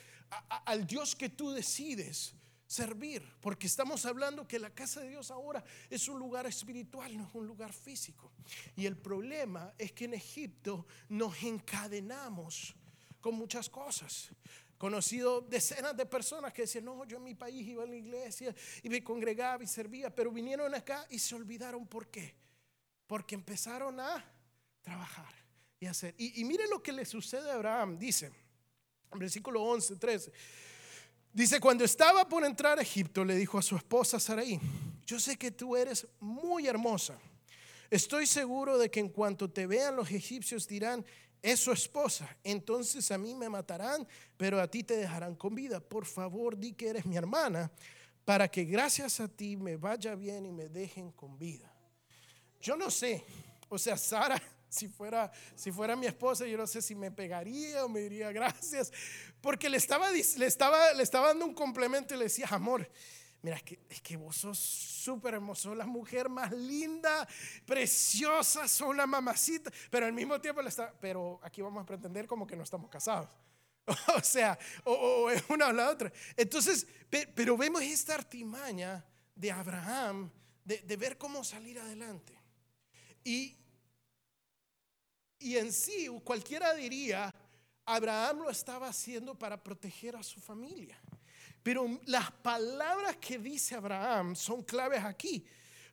al 0.65 0.85
Dios 0.85 1.15
que 1.15 1.29
tú 1.29 1.51
decides 1.51 2.33
servir, 2.67 3.23
porque 3.41 3.67
estamos 3.67 4.05
hablando 4.05 4.47
que 4.47 4.59
la 4.59 4.69
casa 4.69 5.01
de 5.01 5.09
Dios 5.09 5.31
ahora 5.31 5.63
es 5.89 6.07
un 6.07 6.19
lugar 6.19 6.45
espiritual, 6.45 7.15
no 7.17 7.27
es 7.27 7.35
un 7.35 7.47
lugar 7.47 7.73
físico. 7.73 8.31
Y 8.75 8.85
el 8.85 8.97
problema 8.97 9.73
es 9.77 9.91
que 9.91 10.05
en 10.05 10.15
Egipto 10.15 10.87
nos 11.09 11.41
encadenamos 11.43 12.75
con 13.21 13.35
muchas 13.35 13.69
cosas. 13.69 14.29
Conocido 14.77 15.41
decenas 15.41 15.95
de 15.95 16.05
personas 16.05 16.51
que 16.51 16.63
decían, 16.63 16.85
no, 16.85 17.05
yo 17.05 17.17
en 17.17 17.23
mi 17.23 17.35
país 17.35 17.65
iba 17.67 17.83
a 17.83 17.87
la 17.87 17.95
iglesia 17.95 18.53
y 18.81 18.89
me 18.89 19.03
congregaba 19.03 19.63
y 19.63 19.67
servía, 19.67 20.13
pero 20.13 20.31
vinieron 20.31 20.73
acá 20.75 21.07
y 21.09 21.19
se 21.19 21.35
olvidaron 21.35 21.87
por 21.87 22.07
qué. 22.07 22.35
Porque 23.07 23.35
empezaron 23.35 23.99
a 23.99 24.25
trabajar 24.81 25.33
y 25.79 25.85
hacer. 25.85 26.15
Y, 26.17 26.41
y 26.41 26.43
mire 26.43 26.67
lo 26.67 26.83
que 26.83 26.91
le 26.91 27.05
sucede 27.05 27.49
a 27.49 27.55
Abraham, 27.55 27.97
dice, 27.97 28.31
versículo 29.17 29.63
11, 29.63 29.95
13. 29.95 30.31
Dice, 31.33 31.59
cuando 31.59 31.83
estaba 31.83 32.29
por 32.29 32.45
entrar 32.45 32.77
a 32.77 32.83
Egipto, 32.83 33.25
le 33.25 33.35
dijo 33.35 33.57
a 33.57 33.63
su 33.63 33.75
esposa 33.75 34.19
Sarai, 34.19 34.59
yo 35.03 35.19
sé 35.19 35.35
que 35.35 35.49
tú 35.49 35.75
eres 35.75 36.07
muy 36.19 36.67
hermosa. 36.67 37.17
Estoy 37.89 38.27
seguro 38.27 38.77
de 38.77 38.91
que 38.91 38.99
en 38.99 39.09
cuanto 39.09 39.49
te 39.49 39.65
vean 39.65 39.95
los 39.95 40.11
egipcios 40.11 40.67
dirán, 40.67 41.03
es 41.41 41.59
su 41.59 41.71
esposa. 41.71 42.37
Entonces 42.43 43.09
a 43.11 43.17
mí 43.17 43.33
me 43.33 43.49
matarán, 43.49 44.07
pero 44.37 44.61
a 44.61 44.67
ti 44.67 44.83
te 44.83 44.95
dejarán 44.95 45.35
con 45.35 45.55
vida. 45.55 45.79
Por 45.79 46.05
favor, 46.05 46.55
di 46.55 46.73
que 46.73 46.89
eres 46.89 47.05
mi 47.05 47.17
hermana, 47.17 47.71
para 48.25 48.47
que 48.47 48.63
gracias 48.63 49.19
a 49.19 49.27
ti 49.27 49.57
me 49.57 49.75
vaya 49.75 50.13
bien 50.13 50.45
y 50.45 50.51
me 50.51 50.69
dejen 50.69 51.11
con 51.11 51.39
vida. 51.39 51.73
Yo 52.61 52.77
no 52.77 52.91
sé, 52.91 53.25
o 53.69 53.79
sea, 53.79 53.97
Sara 53.97 54.39
si 54.73 54.87
fuera, 54.87 55.31
si 55.55 55.71
fuera 55.71 55.95
mi 55.95 56.07
esposa, 56.07 56.47
yo 56.47 56.57
no 56.57 56.65
sé 56.65 56.81
si 56.81 56.95
me 56.95 57.11
pegaría 57.11 57.85
o 57.85 57.89
me 57.89 57.99
diría 57.99 58.31
gracias, 58.31 58.91
porque 59.39 59.69
le 59.69 59.77
estaba, 59.77 60.09
le 60.11 60.45
estaba, 60.45 60.93
le 60.93 61.03
estaba 61.03 61.27
dando 61.27 61.45
un 61.45 61.53
complemento 61.53 62.15
y 62.15 62.17
le 62.17 62.23
decía, 62.25 62.47
amor, 62.49 62.89
mira, 63.43 63.57
es 63.57 63.63
que, 63.63 63.79
es 63.87 64.01
que 64.01 64.17
vos 64.17 64.35
sos 64.35 64.57
súper 64.57 65.35
hermoso, 65.35 65.75
la 65.75 65.85
mujer 65.85 66.27
más 66.27 66.51
linda, 66.51 67.27
preciosa, 67.65 68.67
sos 68.67 68.87
una 68.87 69.05
mamacita, 69.05 69.71
pero 69.91 70.07
al 70.07 70.13
mismo 70.13 70.41
tiempo, 70.41 70.61
está, 70.61 70.91
pero 70.99 71.39
aquí 71.43 71.61
vamos 71.61 71.83
a 71.83 71.85
pretender 71.85 72.25
como 72.25 72.47
que 72.47 72.55
no 72.55 72.63
estamos 72.63 72.89
casados. 72.89 73.29
o 74.17 74.21
sea, 74.23 74.57
o, 74.85 75.29
es 75.29 75.43
una 75.49 75.67
o 75.67 75.71
la 75.71 75.89
otra. 75.89 76.11
Entonces, 76.35 76.87
pero 77.35 77.57
vemos 77.57 77.83
esta 77.83 78.15
artimaña 78.15 79.05
de 79.35 79.51
Abraham 79.51 80.31
de, 80.63 80.79
de 80.79 80.97
ver 80.97 81.17
cómo 81.17 81.43
salir 81.43 81.77
adelante. 81.77 82.33
Y, 83.25 83.57
y 85.43 85.57
en 85.57 85.73
sí, 85.73 86.07
cualquiera 86.23 86.73
diría, 86.73 87.33
Abraham 87.85 88.43
lo 88.43 88.49
estaba 88.49 88.87
haciendo 88.87 89.37
para 89.37 89.61
proteger 89.61 90.15
a 90.15 90.23
su 90.23 90.39
familia. 90.39 90.97
Pero 91.61 91.99
las 92.05 92.31
palabras 92.31 93.17
que 93.17 93.37
dice 93.37 93.75
Abraham 93.75 94.35
son 94.35 94.63
claves 94.63 95.03
aquí. 95.03 95.45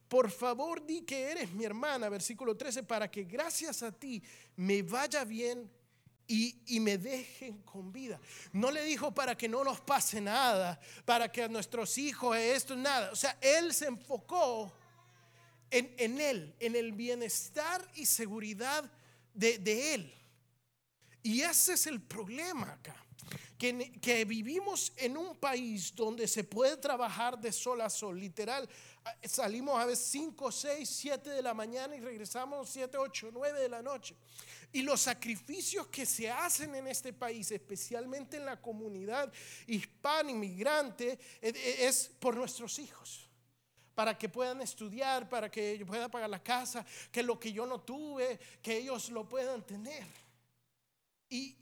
Por 0.08 0.30
favor, 0.30 0.84
di 0.84 1.02
que 1.02 1.30
eres 1.30 1.50
mi 1.52 1.64
hermana, 1.64 2.08
versículo 2.08 2.56
13, 2.56 2.82
para 2.84 3.10
que 3.10 3.24
gracias 3.24 3.82
a 3.82 3.92
ti 3.92 4.22
me 4.56 4.82
vaya 4.82 5.24
bien 5.24 5.70
y, 6.26 6.56
y, 6.66 6.78
me 6.78 6.96
dejen 6.96 7.62
con 7.62 7.92
vida. 7.92 8.20
No 8.52 8.70
le 8.70 8.84
dijo 8.84 9.12
para 9.12 9.36
que 9.36 9.48
no 9.48 9.64
nos 9.64 9.80
pase 9.80 10.20
nada, 10.20 10.80
para 11.04 11.30
que 11.30 11.42
a 11.42 11.48
nuestros 11.48 11.98
hijos 11.98 12.36
esto, 12.36 12.76
nada. 12.76 13.10
O 13.10 13.16
sea, 13.16 13.36
él 13.40 13.74
se 13.74 13.86
enfocó 13.86 14.72
en, 15.70 15.92
en 15.98 16.20
él, 16.20 16.54
en 16.60 16.76
el 16.76 16.92
bienestar 16.92 17.84
y 17.94 18.06
seguridad 18.06 18.88
de, 19.40 19.94
él. 19.94 20.14
Y 21.22 21.40
ese 21.42 21.74
es 21.74 21.86
el 21.86 22.00
problema 22.00 22.72
acá 22.72 22.96
que, 23.58 24.24
vivimos 24.24 24.92
en 24.96 25.16
un 25.16 25.36
país 25.36 25.94
donde 25.94 26.26
se 26.26 26.44
puede 26.44 26.76
trabajar 26.76 27.38
de 27.38 27.52
sol 27.52 27.80
a 27.82 27.90
sol, 27.90 28.18
literal. 28.18 28.68
Salimos 29.22 29.78
a 29.78 29.84
veces 29.84 30.06
5, 30.06 30.50
6, 30.50 30.88
7 30.88 31.30
de 31.30 31.42
la 31.42 31.52
mañana 31.52 31.94
y 31.94 32.00
regresamos 32.00 32.70
7, 32.70 32.96
8, 32.96 33.30
9 33.32 33.60
de 33.60 33.68
la 33.68 33.82
noche. 33.82 34.16
Y 34.72 34.82
los 34.82 35.00
sacrificios 35.00 35.88
que 35.88 36.06
se 36.06 36.30
hacen 36.30 36.74
en 36.74 36.86
este 36.86 37.12
país, 37.12 37.50
especialmente 37.50 38.36
en 38.36 38.46
la 38.46 38.60
comunidad 38.60 39.30
hispana 39.66 40.30
inmigrante, 40.30 41.18
e, 41.42 41.48
e, 41.48 41.86
es 41.86 42.10
por 42.18 42.36
nuestros 42.36 42.78
hijos 42.78 43.29
para 44.00 44.16
que 44.16 44.30
puedan 44.30 44.62
estudiar, 44.62 45.28
para 45.28 45.50
que 45.50 45.76
yo 45.76 45.84
pueda 45.84 46.08
pagar 46.08 46.30
la 46.30 46.42
casa, 46.42 46.86
que 47.12 47.22
lo 47.22 47.38
que 47.38 47.52
yo 47.52 47.66
no 47.66 47.82
tuve, 47.82 48.40
que 48.62 48.78
ellos 48.78 49.10
lo 49.10 49.28
puedan 49.28 49.62
tener. 49.62 50.06
Y, 51.28 51.54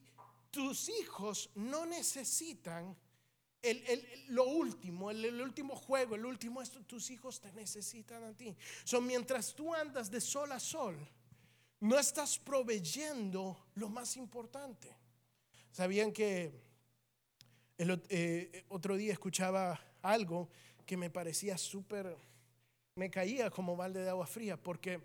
tus 0.53 0.88
hijos 0.88 1.51
no 1.57 1.85
necesitan 1.85 2.96
lo 4.29 4.44
último, 4.44 5.11
el, 5.11 5.40
último 5.42 5.74
juego, 5.74 6.14
el 6.14 6.24
último 6.24 6.62
esto, 6.62 6.81
tus 6.83 7.11
hijos 7.11 7.40
te 7.40 7.51
necesitan 7.55 8.22
a 8.22 8.33
ti. 8.33 8.57
Son 8.85 9.05
mientras 9.05 9.53
tú 9.53 9.74
andas 9.74 10.09
de 10.09 10.20
sol 10.20 10.53
a 10.53 10.61
sol, 10.61 10.96
no 11.81 11.98
estás 11.98 12.38
proveyendo 12.38 13.66
lo 13.74 13.88
más 13.88 14.16
importante. 14.16 14.96
¿Sabían 15.72 16.12
que 16.12 16.53
el 17.79 18.01
eh, 18.11 18.64
otro 18.68 18.96
día 18.96 19.12
escuchaba 19.12 19.81
algo 20.03 20.48
que 20.87 20.96
me 20.96 21.11
parecía 21.11 21.59
súper, 21.59 22.16
me 22.99 23.11
caía 23.11 23.51
como 23.51 23.77
balde 23.77 24.03
de 24.03 24.11
agua 24.11 24.27
fría, 24.27 24.57
porque 24.57 25.01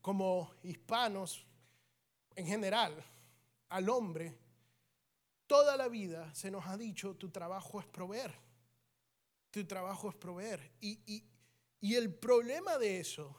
como 0.00 0.52
hispanos 0.62 1.46
en 2.36 2.46
general, 2.46 3.02
al 3.70 3.88
hombre, 3.88 4.36
toda 5.46 5.76
la 5.76 5.88
vida 5.88 6.32
se 6.34 6.50
nos 6.50 6.66
ha 6.66 6.76
dicho, 6.76 7.16
tu 7.16 7.30
trabajo 7.30 7.80
es 7.80 7.86
proveer. 7.86 8.34
Tu 9.50 9.64
trabajo 9.64 10.10
es 10.10 10.14
proveer. 10.16 10.72
Y, 10.80 11.24
y 11.80 11.94
el 11.94 12.14
problema 12.14 12.76
de 12.76 13.00
eso 13.00 13.36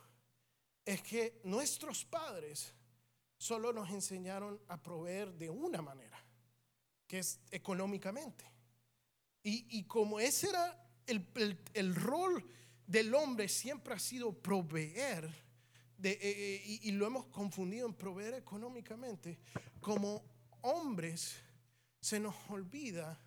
es 0.86 1.02
que 1.02 1.40
nuestros 1.44 2.06
padres 2.06 2.74
solo 3.38 3.74
nos 3.74 3.90
enseñaron 3.92 4.60
a 4.68 4.82
proveer 4.82 5.34
de 5.34 5.50
una 5.50 5.82
manera, 5.82 6.24
que 7.06 7.20
es 7.20 7.40
económicamente. 7.52 8.46
Y, 9.48 9.84
como 9.84 10.20
ese 10.20 10.50
era 10.50 10.85
el, 11.08 11.26
el, 11.74 11.96
rol 11.96 12.44
del 12.88 13.14
hombre, 13.16 13.48
siempre 13.48 13.94
ha 13.94 14.00
sido 14.00 14.34
proveer, 14.34 15.30
de, 15.98 16.12
eh, 16.12 16.20
eh, 16.22 16.64
y, 16.66 16.90
y, 16.90 16.92
lo 16.92 17.08
hemos 17.08 17.26
confundido 17.28 17.88
en 17.88 17.94
proveer 17.94 18.34
económicamente, 18.34 19.40
como 19.80 20.24
hombres 20.62 21.36
se 22.02 22.20
nos 22.20 22.36
olvida, 22.50 23.20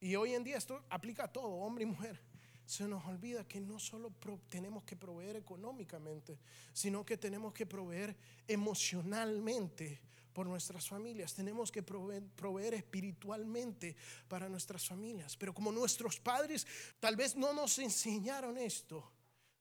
y 0.00 0.14
hoy 0.16 0.34
en 0.34 0.44
día 0.44 0.56
esto 0.56 0.84
aplica 0.90 1.24
a 1.24 1.32
todo, 1.32 1.48
hombre 1.48 1.84
y 1.84 1.86
mujer, 1.86 2.20
se 2.64 2.88
nos 2.88 3.04
olvida 3.06 3.46
que 3.46 3.60
no 3.60 3.78
solo 3.78 4.12
tenemos 4.48 4.84
que 4.84 4.96
proveer 4.96 5.36
económicamente, 5.36 6.38
sino 6.72 7.04
que 7.04 7.16
tenemos 7.16 7.52
que 7.52 7.66
proveer 7.66 8.16
emocionalmente 8.46 10.00
por 10.32 10.46
nuestras 10.46 10.88
familias, 10.88 11.34
tenemos 11.34 11.70
que 11.70 11.82
proveer, 11.82 12.74
espiritualmente 12.74 13.96
para 14.28 14.48
nuestras 14.48 14.86
familias. 14.86 15.36
Pero 15.36 15.52
como 15.52 15.72
nuestros 15.72 16.18
padres 16.18 16.66
tal 17.00 17.16
vez 17.16 17.36
no 17.36 17.52
nos 17.52 17.78
enseñaron 17.78 18.58
esto, 18.58 19.12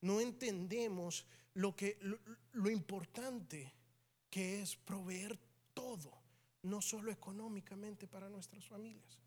no 0.02 0.20
entendemos 0.20 1.26
lo, 1.54 1.76
que, 1.76 2.00
lo 2.54 2.70
importante 2.70 3.74
que 4.30 4.62
es 4.62 4.76
proveer 4.76 5.38
todo 5.74 6.22
no 6.64 6.82
solo 6.82 7.12
económicamente 7.12 8.08
para 8.08 8.30
nuestras 8.30 8.66
familias. 8.66 9.20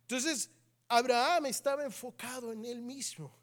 Entonces, 0.00 0.50
Abraham 0.88 1.46
estaba 1.46 1.84
enfocado 1.84 2.52
en 2.52 2.64
él 2.64 2.80
mismo 2.80 3.34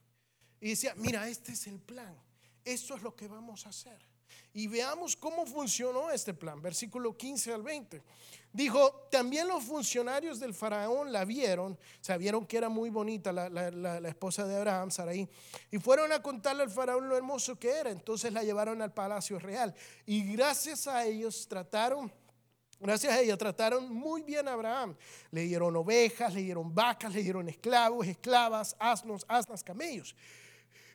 y 0.59 0.69
decía, 0.69 0.93
mira, 0.95 1.27
este 1.27 1.53
es 1.53 1.67
el 1.67 1.79
plan, 1.79 2.15
esto 2.63 2.95
es 2.95 3.01
lo 3.01 3.15
que 3.15 3.27
vamos 3.27 3.65
a 3.65 3.69
hacer. 3.69 4.10
Y 4.53 4.67
veamos 4.67 5.15
cómo 5.15 5.45
funcionó 5.45 6.11
este 6.11 6.33
plan, 6.33 6.61
versículo 6.61 7.15
15 7.15 7.53
al 7.53 7.63
20. 7.63 8.01
Dijo, 8.53 9.07
también 9.09 9.47
los 9.47 9.63
funcionarios 9.63 10.39
del 10.39 10.53
faraón 10.53 11.13
la 11.13 11.23
vieron, 11.23 11.79
sabieron 12.01 12.45
que 12.45 12.57
era 12.57 12.67
muy 12.67 12.89
bonita 12.89 13.31
la, 13.31 14.09
esposa 14.09 14.45
de 14.45 14.57
Abraham, 14.57 14.91
Sarai, 14.91 15.29
y 15.71 15.77
fueron 15.77 16.11
a 16.11 16.21
contarle 16.21 16.63
al 16.63 16.69
faraón 16.69 17.07
lo 17.07 17.15
hermoso 17.15 17.57
que 17.57 17.69
era. 17.69 17.91
Entonces 17.91 18.33
la 18.33 18.43
llevaron 18.43 18.81
al 18.81 18.93
palacio 18.93 19.39
real. 19.39 19.73
Y 20.05 20.33
gracias 20.33 20.87
a 20.87 21.05
ellos 21.05 21.47
trataron 21.47 22.11
Gracias 22.81 23.13
a 23.13 23.21
ella 23.21 23.37
trataron 23.37 23.93
muy 23.93 24.23
bien 24.23 24.47
a 24.47 24.53
Abraham. 24.53 24.95
Le 25.29 25.41
dieron 25.41 25.75
ovejas, 25.75 26.33
le 26.33 26.41
dieron 26.41 26.73
vacas, 26.73 27.13
le 27.13 27.21
dieron 27.21 27.47
esclavos, 27.47 28.07
esclavas, 28.07 28.75
asnos, 28.79 29.23
asnas, 29.27 29.63
camellos. 29.63 30.15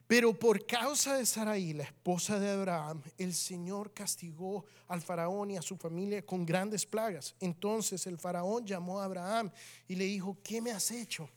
Pero 0.06 0.38
por 0.38 0.64
causa 0.66 1.16
de 1.16 1.26
Sarai, 1.26 1.72
la 1.72 1.82
esposa 1.82 2.38
de 2.38 2.50
Abraham, 2.50 3.02
el 3.18 3.34
Señor 3.34 3.92
castigó 3.92 4.64
al 4.86 5.02
faraón 5.02 5.50
y 5.50 5.56
a 5.56 5.62
su 5.62 5.76
familia 5.76 6.24
con 6.24 6.46
grandes 6.46 6.86
plagas. 6.86 7.34
Entonces 7.40 8.06
el 8.06 8.18
faraón 8.18 8.64
llamó 8.64 9.00
a 9.00 9.04
Abraham 9.04 9.50
y 9.88 9.96
le 9.96 10.04
dijo, 10.04 10.38
¿qué 10.44 10.60
me 10.60 10.70
has 10.70 10.90
hecho? 10.92 11.28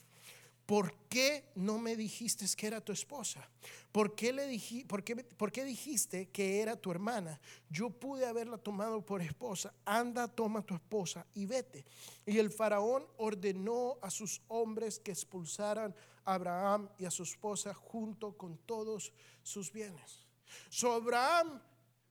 ¿por 0.69 0.93
qué 1.09 1.45
no 1.55 1.79
me 1.79 1.95
dijiste 1.95 2.45
que 2.55 2.67
era 2.67 2.79
tu 2.79 2.91
esposa? 2.91 3.49
¿Por 3.91 4.13
qué, 4.13 4.31
le 4.31 4.55
por, 4.87 5.03
¿Por 5.35 5.51
qué 5.51 5.65
dijiste 5.65 6.29
que 6.29 6.61
era 6.61 6.75
tu 6.75 6.91
hermana? 6.91 7.41
Yo 7.71 7.89
pude 7.89 8.27
haberla 8.27 8.59
tomado 8.59 9.03
por 9.03 9.19
esposa. 9.19 9.73
Anda, 9.83 10.27
toma 10.27 10.61
tu 10.61 10.75
esposa 10.75 11.25
y 11.33 11.47
vete. 11.47 11.85
Y 12.23 12.37
el 12.37 12.51
faraón 12.51 13.03
ordenó 13.17 13.97
a 14.03 14.11
sus 14.11 14.43
hombres 14.47 14.99
que 14.99 15.09
expulsaran 15.09 15.95
Abraham 16.33 16.89
y 16.97 17.05
a 17.05 17.11
su 17.11 17.23
esposa 17.23 17.73
junto 17.73 18.37
con 18.37 18.57
todos 18.59 19.11
sus 19.43 19.71
bienes. 19.71 20.27
So 20.69 20.93
Abraham 20.93 21.61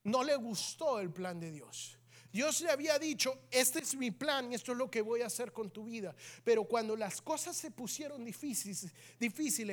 no 0.05 0.25
le 0.25 0.37
gustó 0.37 1.01
el 1.01 1.11
plan 1.11 1.39
de 1.41 1.51
Dios. 1.51 1.99
Dios 2.31 2.61
le 2.61 2.71
había 2.71 2.99
dicho, 2.99 3.39
este 3.51 3.79
es 3.81 3.97
mi 3.97 4.11
plan 4.11 4.53
y 4.53 4.55
esto 4.55 4.73
es 4.73 4.79
lo 4.79 4.91
que 4.91 5.01
voy 5.01 5.23
a 5.23 5.27
hacer 5.27 5.53
con 5.53 5.71
tu 5.71 5.85
vida. 5.85 6.15
Pero 6.45 6.65
cuando 6.65 6.95
las 6.95 7.23
cosas 7.23 7.57
se 7.57 7.71
pusieron 7.71 8.25
difíciles, 8.25 8.93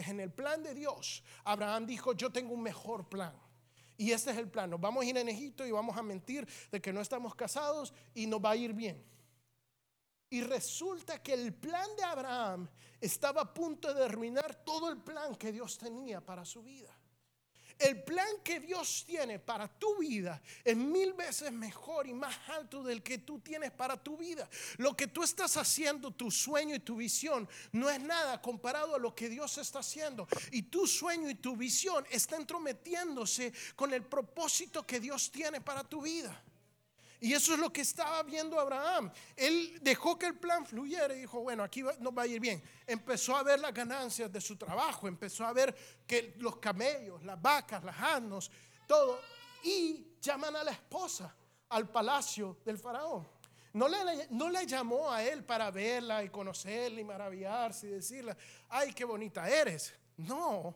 en 0.07 0.19
el 0.19 0.31
plan 0.31 0.63
de 0.63 0.73
Dios, 0.73 1.23
Abraham 1.43 1.85
dijo, 1.85 2.13
yo 2.13 2.31
tengo 2.31 2.53
un 2.53 2.63
mejor 2.63 3.09
plan. 3.09 3.33
Y 3.97 4.11
este 4.11 4.31
es 4.31 4.37
el 4.37 4.49
plan. 4.49 4.69
Nos 4.69 4.79
vamos 4.79 5.03
a 5.03 5.07
ir 5.07 5.17
en 5.17 5.29
Egipto 5.29 5.65
y 5.65 5.71
vamos 5.71 5.97
a 5.97 6.03
mentir 6.03 6.47
de 6.71 6.81
que 6.81 6.93
no 6.93 7.01
estamos 7.01 7.35
casados 7.35 7.93
y 8.13 8.27
nos 8.27 8.43
va 8.43 8.51
a 8.51 8.55
ir 8.55 8.73
bien. 8.73 9.03
Y 10.29 10.41
resulta 10.41 11.21
que 11.21 11.33
el 11.33 11.53
plan 11.53 11.87
de 11.95 12.03
Abraham 12.03 12.67
estaba 12.99 13.41
a 13.41 13.53
punto 13.53 13.93
de 13.93 14.05
arruinar 14.05 14.63
todo 14.63 14.89
el 14.89 14.97
plan 14.97 15.35
que 15.35 15.51
Dios 15.51 15.77
tenía 15.77 16.21
para 16.21 16.43
su 16.43 16.63
vida. 16.63 16.95
El 17.77 18.03
plan 18.03 18.27
que 18.41 18.61
Dios 18.61 19.03
tiene 19.05 19.37
para 19.37 19.67
tu 19.67 19.97
vida 19.97 20.41
es 20.63 20.77
mil 20.77 21.11
veces 21.11 21.51
mejor 21.51 22.07
y 22.07 22.13
más 22.13 22.33
alto 22.47 22.81
del 22.81 23.03
que 23.03 23.17
tú 23.17 23.39
tienes 23.39 23.71
para 23.71 24.01
tu 24.01 24.15
vida. 24.15 24.49
Lo 24.77 24.95
que 24.95 25.07
tú 25.07 25.23
estás 25.23 25.57
haciendo, 25.57 26.11
tu 26.11 26.31
sueño 26.31 26.73
y 26.73 26.79
tu 26.79 26.95
visión, 26.95 27.49
no 27.73 27.89
es 27.89 27.99
nada 27.99 28.41
comparado 28.41 28.95
a 28.95 28.99
lo 28.99 29.13
que 29.13 29.27
Dios 29.27 29.57
está 29.57 29.79
haciendo. 29.79 30.25
Y 30.51 30.63
tu 30.63 30.87
sueño 30.87 31.29
y 31.29 31.35
tu 31.35 31.57
visión 31.57 32.05
está 32.09 32.37
entrometiéndose 32.37 33.51
con 33.75 33.93
el 33.93 34.05
propósito 34.05 34.87
que 34.87 35.01
Dios 35.01 35.29
tiene 35.29 35.59
para 35.59 35.83
tu 35.83 36.01
vida. 36.01 36.41
Y 37.25 37.33
eso 37.33 37.55
es 37.55 37.59
lo 37.59 37.73
que 37.73 37.81
estaba 37.81 38.21
viendo 38.21 38.59
Abraham. 38.59 39.11
Él 39.35 39.79
dejó 39.81 40.15
que 40.15 40.27
el 40.27 40.35
plan 40.35 40.63
fluyera 40.63 41.11
y 41.15 41.21
dijo, 41.21 41.39
bueno, 41.39 41.63
aquí 41.63 41.83
no 41.97 42.13
va 42.13 42.21
a 42.21 42.27
ir 42.27 42.39
bien. 42.39 42.61
Empezó 42.85 43.35
a 43.35 43.41
ver 43.41 43.59
las 43.59 43.73
ganancias 43.73 44.31
de 44.31 44.39
su 44.39 44.55
trabajo, 44.55 45.07
empezó 45.07 45.43
a 45.43 45.51
ver 45.51 45.75
que 46.05 46.35
los 46.37 46.57
camellos, 46.57 47.23
las 47.23 47.41
vacas, 47.41 47.83
las 47.83 47.99
asnos, 47.99 48.51
todo. 48.87 49.19
Y 49.63 50.17
llaman 50.21 50.55
a 50.55 50.63
la 50.63 50.69
esposa 50.69 51.35
al 51.69 51.89
palacio 51.89 52.59
del 52.63 52.77
faraón. 52.77 53.27
No 53.73 53.87
le, 53.87 54.27
no 54.29 54.47
le 54.51 54.67
llamó 54.67 55.11
a 55.11 55.23
él 55.23 55.43
para 55.43 55.71
verla 55.71 56.23
y 56.23 56.29
conocerla 56.29 57.01
y 57.01 57.05
maravillarse 57.05 57.87
y 57.87 57.89
decirle, 57.89 58.37
ay, 58.69 58.93
qué 58.93 59.03
bonita 59.03 59.49
eres. 59.49 59.95
No, 60.17 60.75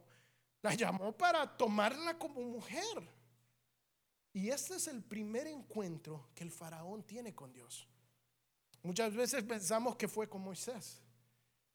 la 0.64 0.74
llamó 0.74 1.12
para 1.16 1.46
tomarla 1.46 2.18
como 2.18 2.42
mujer. 2.42 3.19
Y 4.40 4.52
este 4.52 4.76
es 4.76 4.88
el 4.88 5.04
primer 5.04 5.48
encuentro 5.48 6.30
que 6.34 6.46
el 6.46 6.52
faraón 6.52 7.04
tiene 7.04 7.36
con 7.36 7.52
Dios. 7.52 7.86
Muchas 8.84 9.14
veces 9.14 9.44
pensamos 9.44 9.98
que 9.98 10.08
fue 10.08 10.30
con 10.30 10.42
Moisés, 10.42 11.02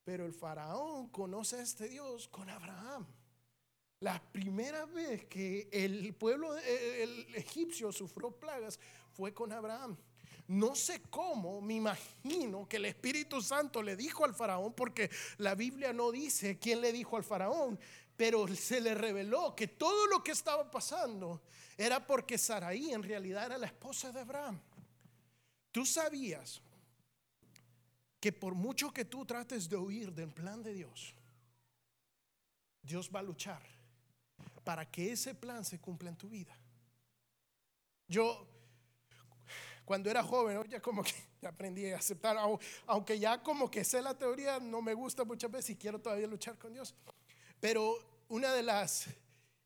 pero 0.03 0.25
el 0.25 0.33
faraón 0.33 1.09
conoce 1.11 1.57
a 1.57 1.63
este 1.63 1.89
Dios 1.89 2.27
con 2.27 2.49
Abraham. 2.49 3.07
La 4.01 4.19
primera 4.33 4.87
vez 4.87 5.27
que 5.27 5.69
el 5.73 6.15
pueblo 6.15 6.57
el 6.57 7.35
egipcio 7.35 7.93
sufrió 7.93 8.31
plagas 8.31 8.81
fue 9.13 9.35
con 9.35 9.53
Abraham. 9.53 9.99
No 10.47 10.75
sé 10.75 11.03
cómo, 11.11 11.61
me 11.61 11.75
imagino 11.75 12.67
que 12.67 12.79
el 12.79 12.87
Espíritu 12.87 13.43
Santo 13.43 13.83
le 13.83 13.95
dijo 13.95 14.25
al 14.25 14.35
faraón, 14.35 14.73
porque 14.73 15.11
la 15.37 15.55
Biblia 15.55 15.93
no 15.93 16.11
dice 16.11 16.59
quién 16.59 16.81
le 16.81 16.93
dijo 16.93 17.19
al 17.19 17.25
faraón, 17.25 17.79
pero 18.17 18.47
se 18.55 18.81
le 18.81 18.95
reveló 18.95 19.55
que 19.55 19.69
todo 19.69 20.07
lo 20.07 20.23
que 20.23 20.33
estaba 20.33 20.71
pasando 20.71 21.43
era 21.77 22.07
porque 22.07 22.39
Saraí 22.39 22.93
en 22.93 23.03
realidad 23.03 23.47
era 23.47 23.59
la 23.59 23.67
esposa 23.67 24.13
de 24.13 24.21
Abraham. 24.21 24.61
Tú 25.73 25.85
sabías 25.85 26.61
que 28.21 28.33
por 28.33 28.55
mucho 28.55 28.93
que 28.93 29.05
tú 29.05 29.27
trates 29.27 29.69
de 29.69 29.77
huir 29.77 30.13
del 30.13 30.33
plan 30.33 30.63
de 30.63 30.73
Dios, 30.73 31.15
Dios 32.81 33.11
va 33.13 33.21
a 33.21 33.23
luchar 33.23 33.63
para 34.63 34.91
que 34.91 35.13
ese 35.13 35.35
plan 35.35 35.65
se 35.65 35.81
cumpla 35.81 36.11
en 36.11 36.17
tu 36.17 36.29
vida. 36.29 36.57
Yo, 38.07 38.47
cuando 39.85 40.11
era 40.11 40.23
joven, 40.23 40.63
ya 40.69 40.81
como 40.81 41.03
que 41.03 41.13
aprendí 41.47 41.91
a 41.91 41.99
aceptar, 41.99 42.37
aunque 42.87 43.19
ya 43.19 43.43
como 43.43 43.71
que 43.71 43.85
sé 43.85 44.01
la 44.01 44.17
teoría, 44.17 44.61
no 44.61 44.81
me 44.81 44.95
gusta 44.95 45.25
muchas 45.25 45.51
veces 45.51 45.71
y 45.71 45.77
quiero 45.77 46.01
todavía 46.01 46.27
luchar 46.27 46.57
con 46.57 46.73
Dios. 46.73 46.95
Pero 47.65 47.99
una 48.29 48.53
de 48.53 48.63
las 48.63 49.07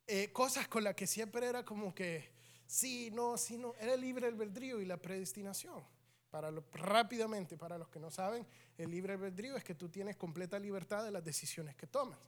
eh, 0.06 0.30
cosas 0.32 0.68
con 0.68 0.84
las 0.84 0.94
que 0.94 1.04
siempre 1.04 1.44
era 1.44 1.64
como 1.64 1.92
que, 1.92 2.30
sí, 2.64 3.10
no, 3.12 3.36
sí, 3.36 3.58
no, 3.58 3.74
era 3.80 3.94
el 3.94 4.00
libre 4.00 4.28
albedrío 4.28 4.80
y 4.80 4.84
la 4.84 4.98
predestinación. 4.98 5.82
Para 6.30 6.52
rápidamente, 6.74 7.56
para 7.56 7.76
los 7.76 7.88
que 7.88 7.98
no 7.98 8.08
saben, 8.12 8.46
el 8.76 8.88
libre 8.88 9.14
albedrío 9.14 9.56
es 9.56 9.64
que 9.64 9.74
tú 9.74 9.88
tienes 9.88 10.14
completa 10.14 10.60
libertad 10.60 11.02
de 11.02 11.10
las 11.10 11.24
decisiones 11.24 11.74
que 11.74 11.88
tomas. 11.88 12.20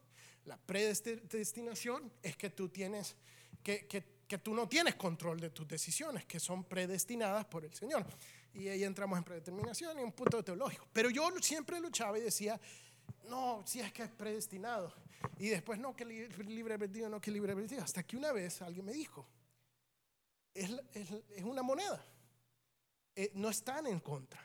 La 0.44 0.56
predestinación 0.56 2.10
es 2.20 2.36
que 2.36 2.50
tú 2.50 2.68
tienes 2.68 3.14
que, 3.62 3.86
que, 3.86 4.02
que 4.26 4.38
tú 4.38 4.52
no 4.54 4.68
tienes 4.68 4.96
control 4.96 5.38
de 5.38 5.50
tus 5.50 5.68
decisiones, 5.68 6.24
que 6.24 6.40
son 6.40 6.64
predestinadas 6.64 7.44
por 7.44 7.64
el 7.64 7.72
Señor. 7.72 8.04
Y 8.54 8.66
ahí 8.66 8.82
entramos 8.82 9.16
en 9.16 9.22
predeterminación 9.22 10.00
y 10.00 10.02
un 10.02 10.10
punto 10.10 10.42
teológico. 10.42 10.88
Pero 10.92 11.10
yo 11.10 11.30
siempre 11.40 11.78
luchaba 11.78 12.18
y 12.18 12.22
decía, 12.22 12.60
no, 13.28 13.62
si 13.66 13.80
es 13.80 13.92
que 13.92 14.02
es 14.02 14.10
predestinado. 14.10 14.92
Y 15.38 15.48
después, 15.48 15.78
no, 15.78 15.94
que 15.94 16.04
libre 16.04 16.74
albedrío, 16.74 17.08
no, 17.08 17.20
que 17.20 17.30
libre 17.30 17.52
albedrío. 17.52 17.82
Hasta 17.82 18.02
que 18.02 18.16
una 18.16 18.32
vez 18.32 18.62
alguien 18.62 18.84
me 18.84 18.92
dijo, 18.92 19.26
es, 20.54 20.70
es, 20.92 21.44
una 21.44 21.62
moneda. 21.62 22.04
Eh, 23.14 23.30
no 23.34 23.48
están 23.48 23.86
en 23.86 24.00
contra. 24.00 24.40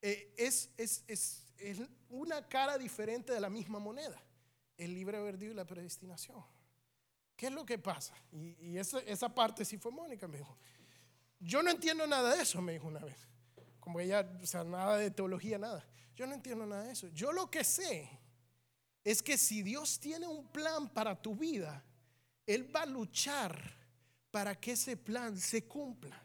Eh, 0.00 0.34
es, 0.36 0.70
es, 0.76 1.04
es, 1.06 1.40
una 2.10 2.46
cara 2.46 2.76
diferente 2.76 3.32
de 3.32 3.40
la 3.40 3.48
misma 3.48 3.78
moneda. 3.78 4.20
El 4.76 4.94
libre 4.94 5.16
albedrío 5.16 5.52
y 5.52 5.54
la 5.54 5.64
predestinación. 5.64 6.44
¿Qué 7.36 7.46
es 7.46 7.52
lo 7.52 7.64
que 7.64 7.78
pasa? 7.78 8.14
Y, 8.32 8.56
y 8.60 8.78
esa, 8.78 9.00
esa 9.00 9.34
parte 9.34 9.64
sí 9.64 9.78
fue 9.78 9.90
Mónica, 9.90 10.28
me 10.28 10.38
dijo. 10.38 10.56
Yo 11.40 11.62
no 11.62 11.70
entiendo 11.70 12.06
nada 12.06 12.34
de 12.36 12.42
eso, 12.42 12.60
me 12.60 12.72
dijo 12.72 12.86
una 12.86 13.00
vez. 13.00 13.33
Como 13.84 14.00
ella, 14.00 14.26
o 14.42 14.46
sea, 14.46 14.64
nada 14.64 14.96
de 14.96 15.10
teología, 15.10 15.58
nada. 15.58 15.84
Yo 16.16 16.26
no 16.26 16.32
entiendo 16.32 16.64
nada 16.64 16.84
de 16.84 16.92
eso. 16.92 17.06
Yo 17.08 17.32
lo 17.32 17.50
que 17.50 17.62
sé 17.62 18.08
es 19.04 19.22
que 19.22 19.36
si 19.36 19.62
Dios 19.62 20.00
tiene 20.00 20.26
un 20.26 20.48
plan 20.48 20.88
para 20.88 21.14
tu 21.20 21.36
vida, 21.36 21.84
Él 22.46 22.74
va 22.74 22.84
a 22.84 22.86
luchar 22.86 23.54
para 24.30 24.58
que 24.58 24.72
ese 24.72 24.96
plan 24.96 25.38
se 25.38 25.66
cumpla. 25.66 26.18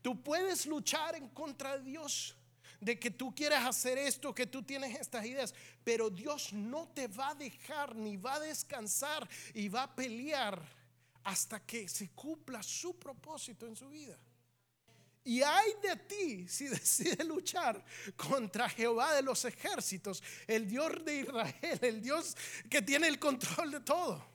Tú 0.00 0.22
puedes 0.22 0.64
luchar 0.64 1.16
en 1.16 1.28
contra 1.30 1.76
de 1.76 1.82
Dios, 1.82 2.36
de 2.80 2.96
que 2.96 3.10
tú 3.10 3.34
quieras 3.34 3.66
hacer 3.66 3.98
esto, 3.98 4.32
que 4.32 4.46
tú 4.46 4.62
tienes 4.62 4.94
estas 4.94 5.26
ideas, 5.26 5.52
pero 5.82 6.08
Dios 6.08 6.52
no 6.52 6.86
te 6.90 7.08
va 7.08 7.30
a 7.30 7.34
dejar 7.34 7.96
ni 7.96 8.16
va 8.16 8.34
a 8.34 8.40
descansar 8.40 9.28
y 9.54 9.68
va 9.68 9.82
a 9.82 9.96
pelear 9.96 10.62
hasta 11.24 11.58
que 11.58 11.88
se 11.88 12.10
cumpla 12.10 12.62
su 12.62 12.96
propósito 12.96 13.66
en 13.66 13.74
su 13.74 13.88
vida. 13.88 14.16
Y 15.24 15.42
hay 15.42 15.74
de 15.82 15.96
ti 15.96 16.48
si 16.48 16.68
decides 16.68 17.24
luchar 17.24 17.84
contra 18.16 18.68
Jehová 18.68 19.14
de 19.14 19.22
los 19.22 19.44
ejércitos, 19.44 20.22
el 20.46 20.68
Dios 20.68 21.04
de 21.04 21.20
Israel, 21.20 21.78
el 21.82 22.02
Dios 22.02 22.36
que 22.68 22.82
tiene 22.82 23.08
el 23.08 23.18
control 23.18 23.70
de 23.72 23.80
todo. 23.80 24.32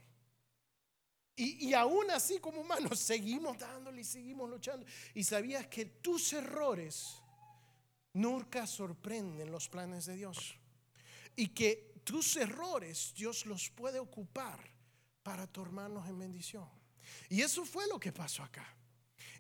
Y, 1.36 1.68
y 1.68 1.74
aún 1.74 2.10
así 2.10 2.40
como 2.40 2.62
humanos 2.62 3.00
seguimos 3.00 3.58
dándole 3.58 4.02
y 4.02 4.06
seguimos 4.06 4.50
luchando. 4.50 4.86
Y 5.14 5.24
sabías 5.24 5.68
que 5.68 5.86
tus 5.86 6.34
errores 6.34 7.22
nunca 8.14 8.66
sorprenden 8.66 9.52
los 9.52 9.70
planes 9.70 10.06
de 10.06 10.16
Dios. 10.16 10.56
Y 11.36 11.50
que 11.50 12.02
tus 12.04 12.38
errores 12.38 13.14
Dios 13.16 13.46
los 13.46 13.70
puede 13.70 14.00
ocupar 14.00 14.60
para 15.22 15.46
tornarnos 15.46 16.08
en 16.08 16.18
bendición. 16.18 16.68
Y 17.30 17.42
eso 17.42 17.66
fue 17.66 17.86
lo 17.88 18.00
que 18.00 18.12
pasó 18.12 18.44
acá. 18.44 18.74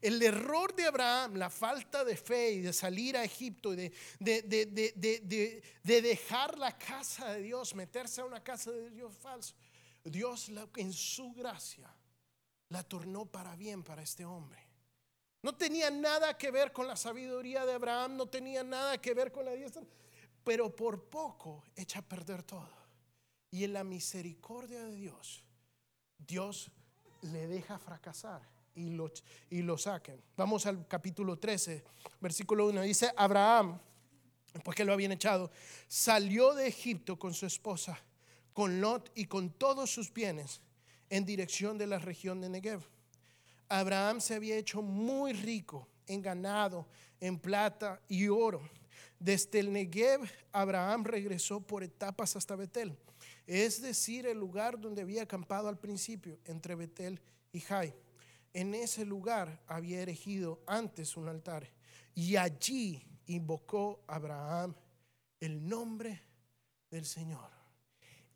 El 0.02 0.22
error 0.22 0.76
de 0.76 0.86
Abraham, 0.86 1.36
la 1.36 1.50
falta 1.50 2.04
de 2.04 2.16
fe 2.16 2.52
y 2.52 2.62
de 2.62 2.74
salir 2.74 3.18
a 3.18 3.24
Egipto 3.24 3.74
y 3.74 3.76
de, 3.78 3.94
de, 4.20 6.02
dejar 6.02 6.58
la 6.58 6.78
casa 6.78 7.34
de 7.34 7.42
Dios, 7.42 7.74
meterse 7.76 8.22
a 8.22 8.26
una 8.26 8.44
casa 8.44 8.72
de 8.72 8.90
Dios 8.92 9.16
falso, 9.16 9.56
Dios 10.04 10.52
en 10.76 10.94
su 10.94 11.34
gracia 11.34 11.94
la 12.70 12.84
tornó 12.84 13.26
para 13.26 13.56
bien 13.56 13.84
para 13.84 14.02
este 14.02 14.26
hombre. 14.26 14.62
No 15.44 15.56
tenía 15.56 15.90
nada 15.90 16.38
que 16.38 16.52
ver 16.52 16.74
con 16.74 16.88
la 16.88 16.96
sabiduría 16.96 17.66
de 17.66 17.74
Abraham, 17.74 18.18
no 18.18 18.28
tenía 18.28 18.64
nada 18.64 19.00
que 19.00 19.14
ver 19.14 19.32
con 19.32 19.46
la 19.46 19.54
diestra, 19.54 19.84
pero 20.44 20.76
por 20.76 21.10
poco 21.10 21.64
echa 21.76 22.00
a 22.00 22.02
perder 22.02 22.44
todo. 22.44 22.70
Y 23.52 23.64
en 23.64 23.74
la 23.74 23.84
misericordia 23.84 24.84
de 24.84 24.96
Dios, 24.96 25.44
Dios 26.18 26.70
le 27.22 27.48
deja 27.48 27.80
fracasar 27.80 28.57
y 28.78 28.92
lo, 28.92 29.12
y 29.50 29.64
lo 29.64 29.78
saquen. 29.78 30.22
Vamos 30.38 30.66
al 30.68 30.88
capítulo 30.88 31.38
13, 31.38 31.84
versículo 32.22 32.68
1. 32.68 32.84
Dice, 32.84 33.12
Abraham, 33.18 33.80
después 34.54 34.78
que 34.78 34.86
lo 34.86 34.94
habían 34.94 35.12
echado, 35.12 35.52
salió 35.88 36.54
de 36.54 36.68
Egipto 36.68 37.18
con 37.18 37.34
su 37.34 37.48
esposa, 37.48 38.00
con 38.54 38.80
Lot 38.80 39.12
y 39.16 39.26
con 39.26 39.50
todos 39.50 39.90
sus 39.90 40.14
bienes 40.14 40.62
en 41.10 41.26
dirección 41.26 41.78
de 41.78 41.88
la 41.88 41.98
región 41.98 42.40
de 42.40 42.50
Negev. 42.50 42.82
Abraham 43.68 44.22
se 44.22 44.36
había 44.36 44.56
hecho 44.56 44.82
muy 44.82 45.34
rico 45.34 45.88
en 46.06 46.22
ganado, 46.22 46.88
en 47.20 47.40
plata 47.40 48.00
y 48.08 48.28
oro. 48.28 48.62
Desde 49.20 49.60
el 49.60 49.74
Negev, 49.74 50.22
Abraham 50.52 51.04
regresó 51.04 51.60
por 51.60 51.84
etapas 51.84 52.36
hasta 52.36 52.56
Betel, 52.56 52.96
es 53.48 53.82
decir, 53.82 54.28
el 54.28 54.38
lugar 54.38 54.80
donde 54.80 55.02
había 55.02 55.24
acampado 55.24 55.68
al 55.68 55.80
principio, 55.80 56.38
entre 56.46 56.76
Betel 56.76 57.20
y 57.52 57.60
Jai 57.60 57.94
en 58.58 58.74
ese 58.74 59.06
lugar 59.06 59.62
había 59.68 60.02
erigido 60.02 60.64
antes 60.66 61.16
un 61.16 61.28
altar 61.28 61.72
y 62.16 62.38
allí 62.38 63.06
invocó 63.28 64.04
Abraham 64.08 64.74
el 65.40 65.70
nombre 65.70 66.24
del 66.90 67.06
Señor. 67.06 67.52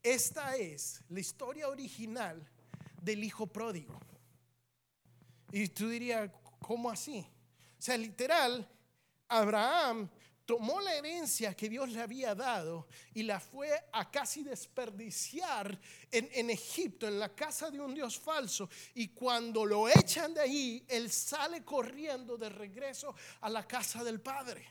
Esta 0.04 0.56
es 0.58 1.02
la 1.10 1.22
historia 1.22 1.70
original 1.70 2.48
del 3.02 3.24
hijo 3.24 3.48
pródigo. 3.48 4.00
Y 5.52 5.68
tú 5.70 5.90
dirías, 5.90 6.30
¿cómo 6.60 6.92
así? 6.92 7.26
O 7.80 7.82
sea, 7.82 7.98
literal, 7.98 8.70
Abraham 9.28 10.08
tomó 10.46 10.82
la 10.82 10.96
herencia 10.96 11.56
que 11.56 11.70
Dios 11.70 11.90
le 11.90 12.02
había 12.02 12.36
dado 12.36 12.88
y 13.14 13.24
la 13.24 13.40
fue 13.40 13.70
a 13.92 14.10
casi 14.10 14.44
desperdiciar 14.44 15.80
en, 16.12 16.50
Egipto, 16.50 17.08
en 17.08 17.20
la 17.20 17.34
casa 17.34 17.70
de 17.70 17.80
un 17.80 17.94
Dios 17.94 18.20
falso. 18.20 18.70
Y 18.94 19.10
cuando 19.10 19.66
lo 19.66 19.88
echan 19.88 20.34
de 20.34 20.42
ahí, 20.42 20.86
él 20.88 21.12
sale 21.12 21.64
corriendo 21.64 22.38
de 22.38 22.50
regreso 22.50 23.16
a 23.42 23.50
la 23.50 23.68
casa 23.68 24.04
del 24.04 24.22
Padre. 24.22 24.68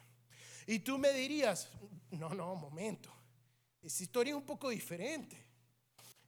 Y 0.67 0.81
tú 0.81 0.99
me 0.99 1.13
dirías, 1.13 1.69
no, 2.11 2.31
no, 2.31 2.55
momento, 2.55 3.13
esa 3.83 4.03
historia 4.03 4.33
es 4.33 4.37
un 4.37 4.47
poco 4.47 4.69
diferente. 4.69 5.50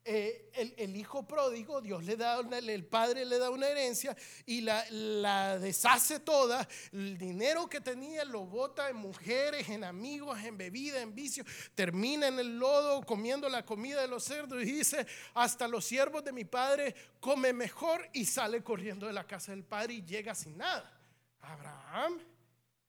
Eh, 0.05 0.51
el, 0.79 0.97
hijo 0.97 1.27
pródigo, 1.29 1.81
Dios 1.81 2.03
le 2.05 2.17
da, 2.17 2.41
el 2.41 2.85
padre 2.85 3.25
le 3.25 3.38
da 3.38 3.51
una 3.51 3.69
herencia 3.69 4.17
y 4.45 4.61
la, 4.62 4.85
la, 4.91 5.59
deshace 5.61 6.19
toda. 6.19 6.67
El 6.93 7.17
dinero 7.17 7.69
que 7.69 7.81
tenía 7.81 8.25
lo 8.25 8.45
bota 8.45 8.91
en 8.91 8.97
mujeres, 8.97 9.69
en 9.69 9.85
amigos, 9.85 10.43
en 10.43 10.59
bebida, 10.59 11.01
en 11.01 11.15
vicio. 11.15 11.45
Termina 11.77 12.27
en 12.27 12.41
el 12.41 12.59
lodo 12.59 13.03
comiendo 13.03 13.49
la 13.49 13.65
comida 13.65 14.01
de 14.01 14.09
los 14.09 14.25
cerdos 14.25 14.61
y 14.62 14.73
dice, 14.73 15.07
hasta 15.35 15.69
los 15.69 15.85
siervos 15.85 16.25
de 16.25 16.33
mi 16.33 16.45
padre 16.45 16.95
come 17.21 17.53
mejor 17.53 18.09
y 18.12 18.25
sale 18.25 18.65
corriendo 18.65 19.07
de 19.07 19.12
la 19.12 19.27
casa 19.27 19.53
del 19.53 19.62
padre 19.62 19.95
y 19.95 20.03
llega 20.03 20.35
sin 20.35 20.57
nada. 20.57 20.99
Abraham, 21.43 22.19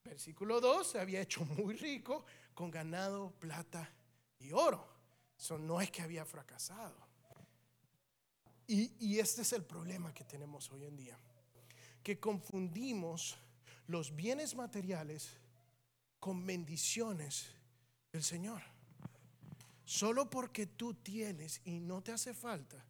versículo 0.02 0.60
2, 0.60 0.84
se 0.84 0.98
había 0.98 1.20
hecho 1.20 1.44
muy 1.44 1.76
rico 1.76 2.24
con 2.54 2.72
ganado, 2.72 3.30
plata 3.38 3.88
y 4.40 4.50
oro. 4.50 4.94
Eso 5.38 5.58
no 5.58 5.80
es 5.80 5.90
que 5.90 6.02
había 6.02 6.24
fracasado. 6.24 7.03
Y, 8.66 9.18
este 9.18 9.42
es 9.42 9.52
el 9.52 9.62
problema 9.64 10.14
que 10.14 10.24
tenemos 10.24 10.70
hoy 10.70 10.84
en 10.84 10.96
día, 10.96 11.18
que 12.02 12.18
confundimos 12.18 13.36
los 13.86 14.14
bienes 14.14 14.54
materiales 14.54 15.28
con 16.18 16.46
bendiciones 16.46 17.46
del 18.10 18.22
Señor. 18.22 18.62
Solo 19.84 20.30
porque 20.30 20.66
tú 20.66 20.94
tienes 20.94 21.60
y 21.64 21.78
no 21.78 22.02
te 22.02 22.12
hace 22.12 22.32
falta, 22.32 22.82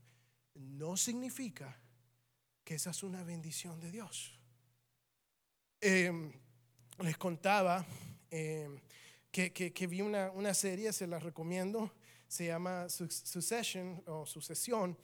no 0.54 0.96
significa 0.96 1.76
que 2.62 2.76
esa 2.76 2.90
es 2.90 3.02
una 3.02 3.24
bendición 3.24 3.80
de 3.80 3.90
Dios. 3.90 4.38
Em, 5.80 6.32
les 7.00 7.18
contaba 7.18 7.84
em, 8.30 8.80
que, 9.32 9.86
vi 9.88 10.00
una, 10.00 10.30
una, 10.30 10.54
serie, 10.54 10.92
se 10.92 11.08
la 11.08 11.18
recomiendo, 11.18 11.92
se 12.28 12.46
llama 12.46 12.88
Succession 12.88 14.00
o 14.06 14.24
Sucesión 14.24 14.96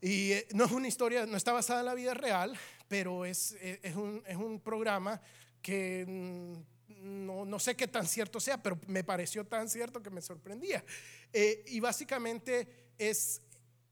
y 0.00 0.32
eh, 0.32 0.48
no 0.54 0.64
es 0.64 0.72
una 0.72 0.88
historia, 0.88 1.26
no 1.26 1.36
está 1.36 1.52
basada 1.52 1.80
en 1.80 1.86
la 1.86 1.94
vida 1.94 2.14
real, 2.14 2.56
pero 2.88 3.24
es, 3.24 3.52
eh, 3.60 3.80
es, 3.82 3.94
un, 3.94 4.22
es 4.26 4.36
un, 4.36 4.60
programa 4.60 5.20
que 5.60 6.06
mm, 6.06 7.26
no, 7.26 7.44
no, 7.44 7.58
sé 7.58 7.76
qué 7.76 7.86
tan 7.86 8.06
cierto 8.06 8.40
sea, 8.40 8.62
pero 8.62 8.78
me 8.86 9.04
pareció 9.04 9.44
tan 9.44 9.68
cierto 9.68 10.02
que 10.02 10.10
me 10.10 10.22
sorprendía. 10.22 10.82
Eh, 11.32 11.64
y 11.68 11.80
básicamente 11.80 12.92
es 12.96 13.42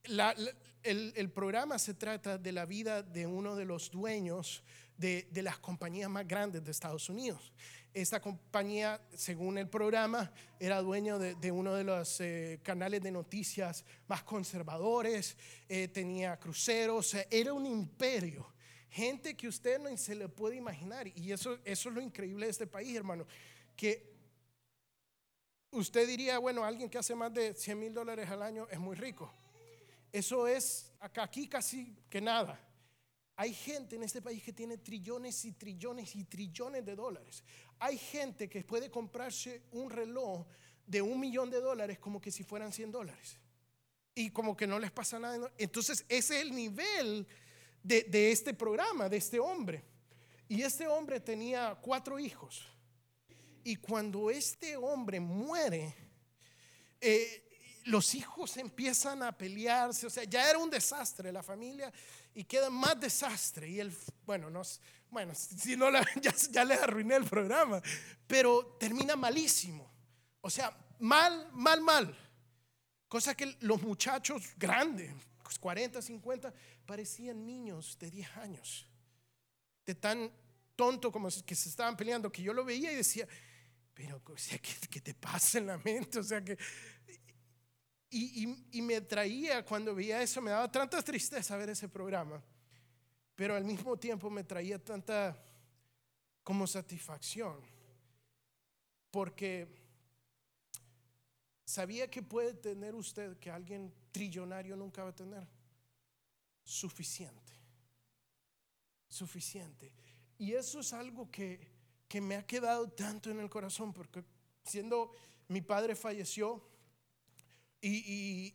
la, 0.05 0.35
el, 0.83 1.12
el, 1.14 1.31
programa 1.31 1.79
se 1.79 1.94
trata 1.94 2.38
de 2.38 2.53
la 2.53 2.64
vida 2.64 3.03
de 3.03 3.27
uno 3.27 3.55
de 3.55 3.66
los 3.66 3.90
dueños 3.90 4.62
de, 4.97 5.29
de 5.31 5.42
las 5.42 5.59
compañías 5.59 6.09
más 6.09 6.27
grandes 6.27 6.64
de 6.64 6.71
Estados 6.71 7.09
Unidos. 7.11 7.53
Esta 7.94 8.20
compañía, 8.20 9.01
según 9.14 9.59
el 9.59 9.68
programa, 9.68 10.31
era 10.61 10.81
dueño 10.83 11.18
de, 11.18 11.51
uno 11.51 11.74
de 11.74 11.85
los 11.85 12.20
eh, 12.20 12.61
canales 12.62 13.03
de 13.03 13.11
noticias 13.11 13.85
más 14.07 14.22
conservadores, 14.22 15.37
eh, 15.68 15.88
tenía 15.88 16.38
cruceros, 16.38 17.16
era 17.31 17.53
un 17.53 17.66
imperio. 17.66 18.53
Gente 18.90 19.37
que 19.37 19.48
usted 19.48 19.79
no 19.79 19.94
se 19.96 20.14
le 20.14 20.29
puede 20.29 20.57
imaginar. 20.57 21.09
Y 21.09 21.33
eso, 21.33 21.59
eso 21.64 21.88
es 21.88 21.94
lo 21.94 22.01
increíble 22.01 22.46
de 22.46 22.53
este 22.53 22.66
país, 22.66 22.96
hermano. 22.96 23.27
Que 23.77 24.14
usted 25.70 26.07
diría, 26.07 26.38
bueno, 26.38 26.64
alguien 26.64 26.88
que 26.88 26.98
hace 26.98 27.14
más 27.14 27.33
de 27.33 27.55
100 27.55 27.79
mil 27.79 27.94
dólares 27.94 28.29
al 28.31 28.42
año 28.42 28.66
es 28.70 28.79
muy 28.79 28.96
rico. 28.96 29.33
Eso 30.12 30.46
es 30.46 30.92
aquí 31.01 31.48
casi 31.48 31.96
que 32.09 32.20
nada. 32.20 32.59
Hay 33.37 33.55
gente 33.55 33.94
en 33.94 34.03
este 34.03 34.20
país 34.20 34.42
que 34.42 34.53
tiene 34.53 34.79
trillones 34.79 35.44
y 35.44 35.53
trillones 35.53 36.16
y 36.16 36.24
trillones 36.24 36.85
de 36.85 36.96
dólares. 36.96 37.44
Hay 37.81 37.99
gente 37.99 38.49
que 38.49 38.64
puede 38.64 38.91
comprarse 38.91 39.62
un 39.73 39.91
reloj 39.91 40.47
de 40.87 41.03
un 41.03 41.21
millón 41.21 41.51
de 41.51 41.61
dólares 41.61 41.99
como 41.99 42.21
que 42.21 42.31
si 42.31 42.43
fueran 42.43 42.73
100 42.73 42.91
dólares. 42.91 43.38
Y 44.14 44.31
como 44.31 44.57
que 44.57 44.67
no 44.67 44.79
les 44.79 44.91
pasa 44.91 45.19
nada. 45.19 45.53
Entonces 45.59 46.05
ese 46.09 46.37
es 46.37 46.43
el 46.43 46.55
nivel 46.55 47.27
de, 47.83 48.33
este 48.33 48.55
programa, 48.55 49.09
de 49.09 49.19
este 49.19 49.38
hombre. 49.38 49.85
Y 50.49 50.62
este 50.62 50.88
hombre 50.88 51.21
tenía 51.21 51.79
cuatro 51.81 52.19
hijos. 52.19 52.67
Y 53.62 53.77
cuando 53.77 54.31
este 54.31 54.77
hombre 54.77 55.21
muere, 55.21 55.95
eh, 57.01 57.48
los 57.88 58.14
hijos 58.14 58.57
empiezan 58.59 59.22
a 59.22 59.33
pelearse, 59.33 60.07
o 60.07 60.11
sea, 60.11 60.24
ya 60.24 60.48
era 60.48 60.59
un 60.59 60.68
desastre 60.68 61.33
la 61.33 61.42
familia 61.42 61.92
y 62.35 62.44
queda 62.44 62.68
más 62.68 63.01
desastre. 63.01 63.68
Y 63.68 63.81
él, 63.81 63.94
bueno, 64.27 64.51
nos, 64.51 64.81
bueno, 65.11 65.35
si 65.35 65.74
no 65.77 65.90
ya, 66.22 66.35
ya 66.51 66.64
le 66.64 66.74
arruiné 66.74 67.16
el 67.16 67.24
programa, 67.24 67.81
pero 68.27 68.77
termina 68.79 69.16
malísimo. 69.16 69.90
O 70.42 70.51
sea, 70.51 70.77
mal, 70.98 71.48
mal, 71.53 71.81
mal. 71.81 72.16
Cosa 73.09 73.35
que 73.35 73.57
los 73.61 73.81
muchachos 73.81 74.42
grandes, 74.59 75.11
40, 75.59 76.03
50, 76.03 76.53
parecían 76.85 77.46
niños 77.46 77.98
de 77.98 78.11
10 78.11 78.37
años. 78.37 78.87
De 79.87 79.94
tan 79.94 80.31
tonto 80.77 81.11
como 81.11 81.29
que 81.44 81.55
se 81.55 81.70
estaban 81.70 81.96
peleando, 81.96 82.31
que 82.31 82.42
yo 82.42 82.53
lo 82.53 82.64
veía 82.66 82.92
y 82.92 82.96
decía, 82.96 83.27
pero 83.94 84.20
o 84.24 84.37
sea, 84.37 84.59
¿qué, 84.59 85.01
te 85.01 85.14
pasa 85.14 85.57
en 85.57 85.68
la 85.68 85.79
mente? 85.79 86.18
O 86.18 86.22
sea, 86.22 86.44
que... 86.44 86.59
Y, 88.11 88.66
y 88.73 88.83
me 88.83 89.01
traía, 89.03 89.64
cuando 89.64 89.94
veía 89.94 90.23
eso, 90.23 90.40
me 90.40 90.51
daba 90.51 90.71
tanta 90.71 91.03
tristeza 91.03 91.57
ver 91.57 91.71
ese 91.71 91.88
programa 91.88 92.42
pero 93.38 93.55
al 93.55 93.62
mismo 93.62 93.97
tiempo 93.97 94.29
me 94.31 94.42
traía 94.42 94.83
tanta 94.83 95.40
como 96.42 96.66
satisfacción, 96.66 97.62
porque 99.12 99.68
sabía 101.64 102.11
que 102.11 102.21
puede 102.21 102.55
tener 102.55 102.97
usted 102.97 103.38
que 103.38 103.49
alguien 103.49 103.94
trillonario 104.11 104.75
nunca 104.75 105.05
va 105.05 105.11
a 105.11 105.14
tener 105.14 105.47
suficiente, 106.64 107.53
suficiente. 109.07 109.94
Y 110.37 110.55
eso 110.55 110.81
es 110.81 110.92
algo 110.92 111.31
que, 111.31 111.61
que 112.09 112.21
me 112.21 112.35
ha 112.35 112.44
quedado 112.44 112.88
tanto 112.88 113.31
en 113.31 113.38
el 113.38 113.49
corazón, 113.49 113.92
porque 113.92 114.25
siendo 114.64 115.12
mi 115.47 115.61
padre 115.61 115.94
falleció 115.94 116.61
y, 117.81 118.12
y 118.12 118.55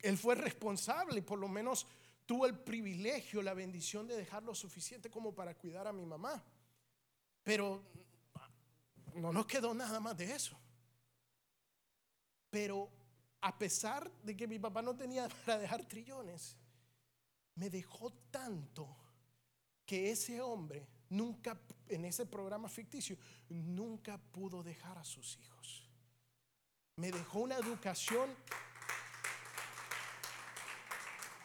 él 0.00 0.18
fue 0.18 0.34
responsable, 0.34 1.22
por 1.22 1.38
lo 1.38 1.48
menos 1.48 1.86
tuvo 2.26 2.46
el 2.46 2.58
privilegio, 2.58 3.42
la 3.42 3.54
bendición 3.54 4.06
de 4.06 4.16
dejar 4.16 4.42
lo 4.42 4.54
suficiente 4.54 5.10
como 5.10 5.34
para 5.34 5.54
cuidar 5.54 5.86
a 5.86 5.92
mi 5.92 6.04
mamá. 6.04 6.42
Pero 7.42 7.82
no 9.14 9.32
nos 9.32 9.46
quedó 9.46 9.74
nada 9.74 10.00
más 10.00 10.16
de 10.16 10.32
eso. 10.32 10.58
Pero 12.50 12.90
a 13.40 13.58
pesar 13.58 14.10
de 14.22 14.36
que 14.36 14.46
mi 14.46 14.58
papá 14.58 14.82
no 14.82 14.96
tenía 14.96 15.28
para 15.46 15.58
dejar 15.58 15.84
trillones, 15.86 16.56
me 17.56 17.70
dejó 17.70 18.12
tanto 18.30 18.96
que 19.86 20.10
ese 20.10 20.40
hombre 20.40 20.88
nunca, 21.10 21.60
en 21.88 22.04
ese 22.04 22.26
programa 22.26 22.68
ficticio, 22.68 23.18
nunca 23.48 24.18
pudo 24.18 24.62
dejar 24.62 24.98
a 24.98 25.04
sus 25.04 25.38
hijos. 25.38 25.90
Me 26.96 27.10
dejó 27.10 27.40
una 27.40 27.56
educación 27.56 28.34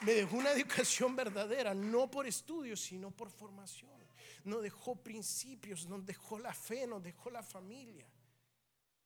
me 0.01 0.13
dejó 0.13 0.37
una 0.37 0.51
educación 0.51 1.15
verdadera, 1.15 1.73
no 1.73 2.09
por 2.09 2.25
estudios, 2.25 2.79
sino 2.79 3.11
por 3.11 3.29
formación. 3.29 3.91
Nos 4.45 4.63
dejó 4.63 4.95
principios, 4.95 5.87
nos 5.87 6.05
dejó 6.05 6.39
la 6.39 6.53
fe, 6.53 6.87
nos 6.87 7.03
dejó 7.03 7.29
la 7.29 7.43
familia. 7.43 8.07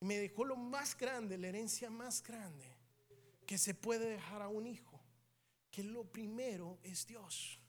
Me 0.01 0.19
dejó 0.19 0.45
lo 0.45 0.55
más 0.55 0.95
grande, 0.95 1.37
la 1.37 1.47
herencia 1.47 1.89
más 1.89 2.21
grande 2.21 2.67
que 3.45 3.57
se 3.57 3.73
puede 3.73 4.11
dejar 4.11 4.41
a 4.41 4.47
un 4.47 4.67
hijo, 4.67 5.01
que 5.71 5.83
lo 5.83 6.03
primero 6.03 6.77
es 6.83 7.07
Dios. 7.07 7.59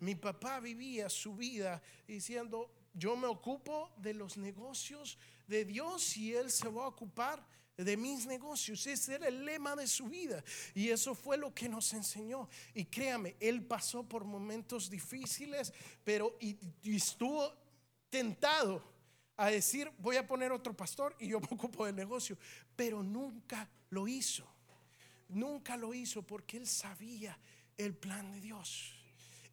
Mi 0.00 0.14
papá 0.14 0.60
vivía 0.60 1.10
su 1.10 1.34
vida 1.34 1.82
diciendo, 2.06 2.72
yo 2.94 3.16
me 3.16 3.26
ocupo 3.26 3.90
de 3.98 4.14
los 4.14 4.38
negocios 4.38 5.18
de 5.46 5.64
Dios 5.64 6.16
y 6.16 6.34
Él 6.34 6.50
se 6.50 6.68
va 6.68 6.84
a 6.84 6.88
ocupar 6.88 7.46
de 7.76 7.96
mis 7.96 8.26
negocios. 8.26 8.86
Ese 8.86 9.14
era 9.14 9.28
el 9.28 9.44
lema 9.44 9.76
de 9.76 9.86
su 9.86 10.06
vida. 10.06 10.42
Y 10.74 10.88
eso 10.88 11.14
fue 11.14 11.36
lo 11.36 11.54
que 11.54 11.68
nos 11.68 11.92
enseñó. 11.92 12.48
Y 12.74 12.86
créame, 12.86 13.36
él 13.40 13.62
pasó 13.62 14.02
por 14.02 14.24
momentos 14.24 14.88
difíciles, 14.88 15.72
pero 16.04 16.36
y, 16.40 16.56
estuvo 16.84 17.52
tentado 18.08 18.82
a 19.36 19.50
decir, 19.50 19.90
voy 19.98 20.16
a 20.16 20.26
poner 20.26 20.52
otro 20.52 20.74
pastor 20.74 21.14
y 21.18 21.28
yo 21.28 21.40
me 21.40 21.48
ocupo 21.50 21.84
del 21.86 21.96
negocio. 21.96 22.38
Pero 22.74 23.02
nunca 23.02 23.68
lo 23.90 24.08
hizo. 24.08 24.46
Nunca 25.28 25.76
lo 25.76 25.92
hizo 25.92 26.22
porque 26.22 26.56
él 26.56 26.66
sabía 26.66 27.38
el 27.76 27.94
plan 27.94 28.32
de 28.32 28.40
Dios. 28.40 28.94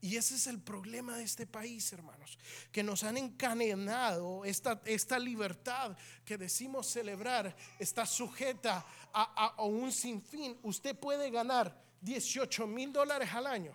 Y 0.04 0.18
ese 0.18 0.36
es 0.36 0.47
el 0.47 0.60
problema 0.60 1.16
de 1.16 1.24
este 1.24 1.47
país, 1.47 1.93
hermanos, 1.93 2.38
que 2.74 2.84
nos 2.84 3.06
han 3.06 3.16
encadenado 3.16 4.43
esta, 4.43 4.82
esta 4.84 5.18
libertad 5.18 5.95
que 6.26 6.38
decimos 6.38 6.88
celebrar, 6.88 7.56
está 7.80 8.06
sujeta 8.06 8.86
a, 9.14 9.56
a 9.56 9.64
un 9.64 9.93
sinfín. 9.93 10.60
Usted 10.62 10.99
puede 10.99 11.32
ganar 11.32 11.82
18 12.01 12.68
mil 12.68 12.91
dólares 12.91 13.30
al 13.32 13.47
año 13.47 13.74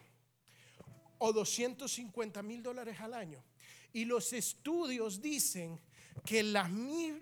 o 1.17 1.33
250 1.33 2.43
mil 2.43 2.63
dólares 2.63 3.01
al 3.01 3.15
año. 3.15 3.43
Y 3.95 4.05
los 4.05 4.35
estudios 4.35 5.23
dicen 5.23 5.81
que 6.27 6.43
la, 6.43 6.71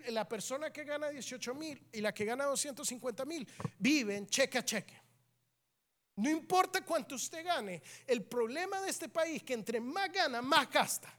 la 0.09 0.27
persona 0.27 0.73
que 0.73 0.83
gana 0.83 1.07
18 1.07 1.55
mil 1.55 1.81
y 1.93 2.01
la 2.01 2.13
que 2.13 2.25
gana 2.25 2.43
250 2.43 3.23
mil 3.23 3.47
viven 3.79 4.27
cheque 4.27 4.57
a 4.57 4.65
cheque. 4.65 5.06
No 6.17 6.29
importa 6.31 6.83
cuánto 6.83 7.13
usted 7.13 7.45
gane, 7.45 7.81
el 8.07 8.23
problema 8.23 8.81
de 8.81 8.89
este 8.89 9.07
país 9.07 9.37
es 9.37 9.43
que 9.43 9.53
entre 9.53 9.79
más 9.79 10.11
gana, 10.11 10.41
más 10.41 10.69
gasta. 10.69 11.13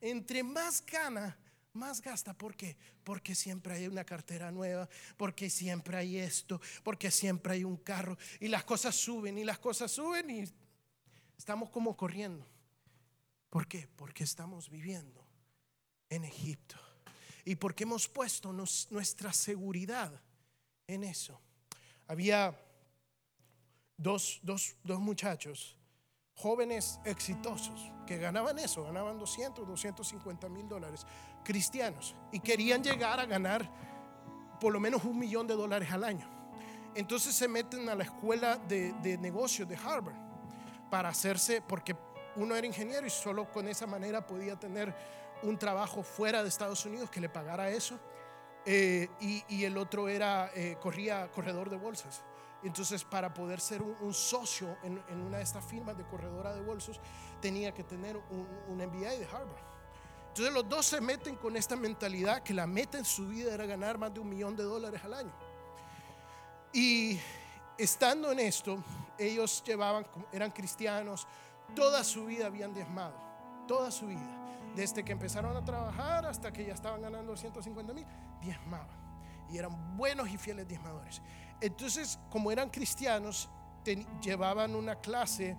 Entre 0.00 0.42
más 0.42 0.84
gana, 0.84 1.38
más 1.72 2.02
gasta. 2.02 2.34
¿Por 2.34 2.56
qué? 2.56 2.76
Porque 3.04 3.36
siempre 3.36 3.74
hay 3.74 3.86
una 3.86 4.02
cartera 4.02 4.50
nueva, 4.50 4.88
porque 5.16 5.48
siempre 5.50 5.96
hay 5.96 6.18
esto, 6.18 6.60
porque 6.82 7.12
siempre 7.12 7.52
hay 7.52 7.62
un 7.62 7.76
carro 7.76 8.18
y 8.40 8.48
las 8.48 8.64
cosas 8.64 8.96
suben 8.96 9.38
y 9.38 9.44
las 9.44 9.60
cosas 9.60 9.92
suben 9.92 10.28
y 10.28 10.44
estamos 11.38 11.70
como 11.70 11.96
corriendo. 11.96 12.44
¿Por 13.50 13.68
qué? 13.68 13.88
Porque 13.94 14.24
estamos 14.24 14.68
viviendo 14.68 15.24
en 16.08 16.24
Egipto 16.24 16.76
y 17.44 17.54
porque 17.54 17.84
hemos 17.84 18.08
puesto 18.08 18.52
nuestra 18.52 19.32
seguridad 19.32 20.20
en 20.88 21.04
eso. 21.04 21.40
Había 22.08 22.58
dos, 24.02 24.40
dos, 24.42 24.76
dos 24.82 25.00
muchachos 25.00 25.76
jóvenes 26.34 26.98
exitosos 27.04 27.92
que 28.06 28.18
ganaban 28.18 28.58
eso, 28.58 28.84
ganaban 28.84 29.18
200, 29.18 29.66
250 29.66 30.48
mil 30.48 30.68
dólares, 30.68 31.06
cristianos, 31.44 32.16
y 32.32 32.40
querían 32.40 32.82
llegar 32.82 33.20
a 33.20 33.26
ganar 33.26 33.70
por 34.60 34.72
lo 34.72 34.80
menos 34.80 35.04
un 35.04 35.18
millón 35.18 35.46
de 35.46 35.54
dólares 35.54 35.90
al 35.92 36.04
año. 36.04 36.28
Entonces 36.94 37.34
se 37.34 37.48
meten 37.48 37.88
a 37.88 37.94
la 37.94 38.04
escuela 38.04 38.56
de, 38.56 38.92
de 39.02 39.18
negocios 39.18 39.68
de 39.68 39.76
Harvard 39.76 40.16
para 40.90 41.08
hacerse, 41.08 41.62
porque 41.62 41.96
uno 42.36 42.56
era 42.56 42.66
ingeniero 42.66 43.06
y 43.06 43.10
solo 43.10 43.50
con 43.50 43.68
esa 43.68 43.86
manera 43.86 44.26
podía 44.26 44.58
tener 44.58 44.94
un 45.42 45.58
trabajo 45.58 46.02
fuera 46.02 46.42
de 46.42 46.48
Estados 46.48 46.84
Unidos 46.84 47.10
que 47.10 47.20
le 47.20 47.28
pagara 47.28 47.70
eso, 47.70 47.98
eh, 48.64 49.08
y, 49.20 49.64
el 49.64 49.76
otro 49.76 50.08
era, 50.08 50.50
eh, 50.54 50.76
corría 50.80 51.30
corredor 51.32 51.68
de 51.68 51.76
bolsas. 51.76 52.22
Entonces, 52.62 53.04
para 53.04 53.34
poder 53.34 53.60
ser 53.60 53.82
un, 53.82 54.14
socio 54.14 54.76
en, 54.82 55.02
una 55.26 55.38
de 55.38 55.42
estas 55.42 55.64
firmas 55.64 55.96
de 55.96 56.04
corredora 56.04 56.54
de 56.54 56.60
bolsos, 56.60 57.00
tenía 57.40 57.74
que 57.74 57.82
tener 57.82 58.16
un, 58.16 58.46
un, 58.68 58.76
MBA 58.76 59.10
de 59.10 59.26
Harvard. 59.26 59.72
Entonces, 60.28 60.54
los 60.54 60.68
dos 60.68 60.86
se 60.86 61.00
meten 61.00 61.36
con 61.36 61.56
esta 61.56 61.74
mentalidad 61.74 62.42
que 62.42 62.54
la 62.54 62.66
meta 62.66 62.98
en 62.98 63.04
su 63.04 63.26
vida 63.26 63.52
era 63.52 63.66
ganar 63.66 63.98
más 63.98 64.14
de 64.14 64.20
un 64.20 64.28
millón 64.28 64.56
de 64.56 64.62
dólares 64.62 65.02
al 65.04 65.14
año. 65.14 65.32
Y 66.72 67.18
estando 67.76 68.30
en 68.32 68.38
esto, 68.38 68.82
ellos 69.18 69.62
llevaban, 69.64 70.06
eran 70.32 70.50
cristianos, 70.50 71.26
toda 71.74 72.04
su 72.04 72.26
vida 72.26 72.46
habían 72.46 72.72
diezmado, 72.72 73.14
toda 73.66 73.90
su 73.90 74.06
vida. 74.06 74.38
Desde 74.74 75.04
que 75.04 75.12
empezaron 75.12 75.56
a 75.56 75.64
trabajar 75.64 76.24
hasta 76.24 76.52
que 76.52 76.64
ya 76.64 76.74
estaban 76.74 77.02
ganando 77.02 77.36
150 77.36 77.92
mil, 77.92 78.06
diezmaban. 78.40 79.01
Y 79.50 79.58
eran 79.58 79.96
buenos 79.96 80.28
y 80.30 80.38
fieles 80.38 80.66
diezmadores. 80.66 81.20
Entonces, 81.60 82.18
como 82.30 82.50
eran 82.50 82.70
cristianos, 82.70 83.48
llevaban 84.20 84.74
una 84.74 84.96
clase, 84.96 85.56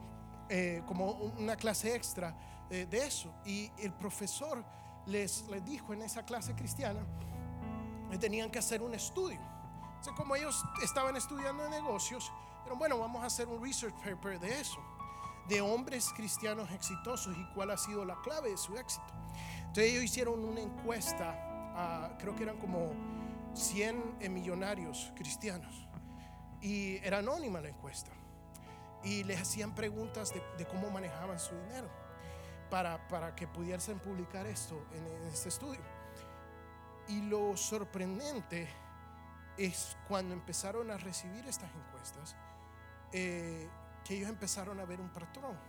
eh, 0.50 0.82
como 0.86 1.12
una 1.12 1.56
clase 1.56 1.96
extra 1.96 2.36
eh, 2.70 2.86
de 2.90 3.06
eso. 3.06 3.34
Y 3.46 3.72
el 3.78 3.94
profesor 3.94 4.64
les, 5.06 5.48
les 5.50 5.64
dijo 5.66 5.94
en 5.94 6.02
esa 6.02 6.24
clase 6.24 6.54
cristiana 6.56 7.06
que 8.10 8.18
tenían 8.18 8.50
que 8.50 8.60
hacer 8.60 8.82
un 8.82 8.94
estudio. 8.94 9.40
Entonces, 9.96 10.14
como 10.16 10.36
ellos 10.36 10.64
estaban 10.82 11.16
estudiando 11.16 11.70
negocios, 11.70 12.32
pero 12.64 12.76
bueno, 12.76 12.98
vamos 13.00 13.24
a 13.24 13.28
hacer 13.28 13.48
un 13.48 13.64
research 13.64 13.96
paper 14.04 14.40
de 14.40 14.60
eso, 14.60 14.80
de 15.48 15.62
hombres 15.62 16.12
cristianos 16.16 16.72
exitosos 16.72 17.36
y 17.38 17.46
cuál 17.54 17.72
ha 17.72 17.78
sido 17.78 18.06
la 18.06 18.16
clave 18.22 18.52
de 18.52 18.58
su 18.58 18.78
éxito. 18.78 19.06
Entonces 19.60 19.92
ellos 19.92 20.04
hicieron 20.04 20.44
una 20.44 20.62
encuesta, 20.62 22.16
creo 22.20 22.36
que 22.36 22.44
eran 22.44 22.58
como 22.58 22.92
100 23.54 24.18
millonarios 24.32 25.12
cristianos 25.16 25.88
y 26.64 26.96
era 26.98 27.20
anónima 27.20 27.62
la 27.62 27.70
encuesta. 27.70 28.12
Y 29.04 29.26
les 29.26 29.42
hacían 29.42 29.76
preguntas 29.76 30.34
de, 30.34 30.66
cómo 30.66 30.90
manejaban 30.90 31.38
su 31.38 31.54
dinero 31.56 31.90
para, 32.70 33.06
para 33.10 33.36
que 33.36 33.48
pudiesen 33.48 34.00
publicar 34.00 34.48
esto 34.48 34.88
en, 34.94 35.06
este 35.28 35.50
estudio. 35.50 35.82
Y 37.10 37.22
lo 37.24 37.58
sorprendente 37.58 38.70
es 39.58 39.98
cuando 40.08 40.34
empezaron 40.34 40.90
a 40.90 40.98
recibir 40.98 41.46
estas 41.46 41.70
encuestas, 41.76 42.36
eh, 43.12 43.70
que 44.06 44.16
ellos 44.16 44.30
empezaron 44.30 44.80
a 44.80 44.86
ver 44.86 45.02
un 45.02 45.10
patrón. 45.10 45.60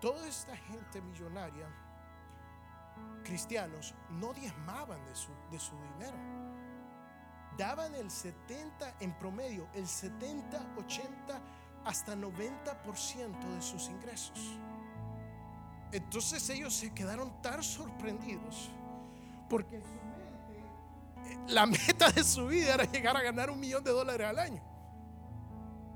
Toda 0.00 0.28
esta 0.28 0.56
gente 0.56 1.00
millonaria, 1.00 1.66
cristianos, 3.24 3.94
no 4.10 4.32
diezmaban 4.32 5.04
de 5.06 5.14
su, 5.16 5.32
de 5.50 5.58
su 5.58 5.76
dinero 5.92 6.43
daban 7.56 7.94
el 7.94 8.10
70 8.10 8.96
en 9.00 9.12
promedio, 9.18 9.68
el 9.74 9.86
70, 9.86 10.74
80, 10.76 11.40
hasta 11.84 12.14
90% 12.14 13.54
de 13.54 13.62
sus 13.62 13.88
ingresos. 13.88 14.58
Entonces 15.92 16.48
ellos 16.50 16.74
se 16.74 16.92
quedaron 16.92 17.40
tan 17.40 17.62
sorprendidos 17.62 18.70
porque 19.48 19.80
la 21.48 21.66
meta 21.66 22.10
de 22.10 22.24
su 22.24 22.46
vida 22.46 22.74
era 22.74 22.84
llegar 22.84 23.16
a 23.16 23.22
ganar 23.22 23.50
un 23.50 23.60
millón 23.60 23.84
de 23.84 23.90
dólares 23.92 24.26
al 24.26 24.38
año. 24.38 24.62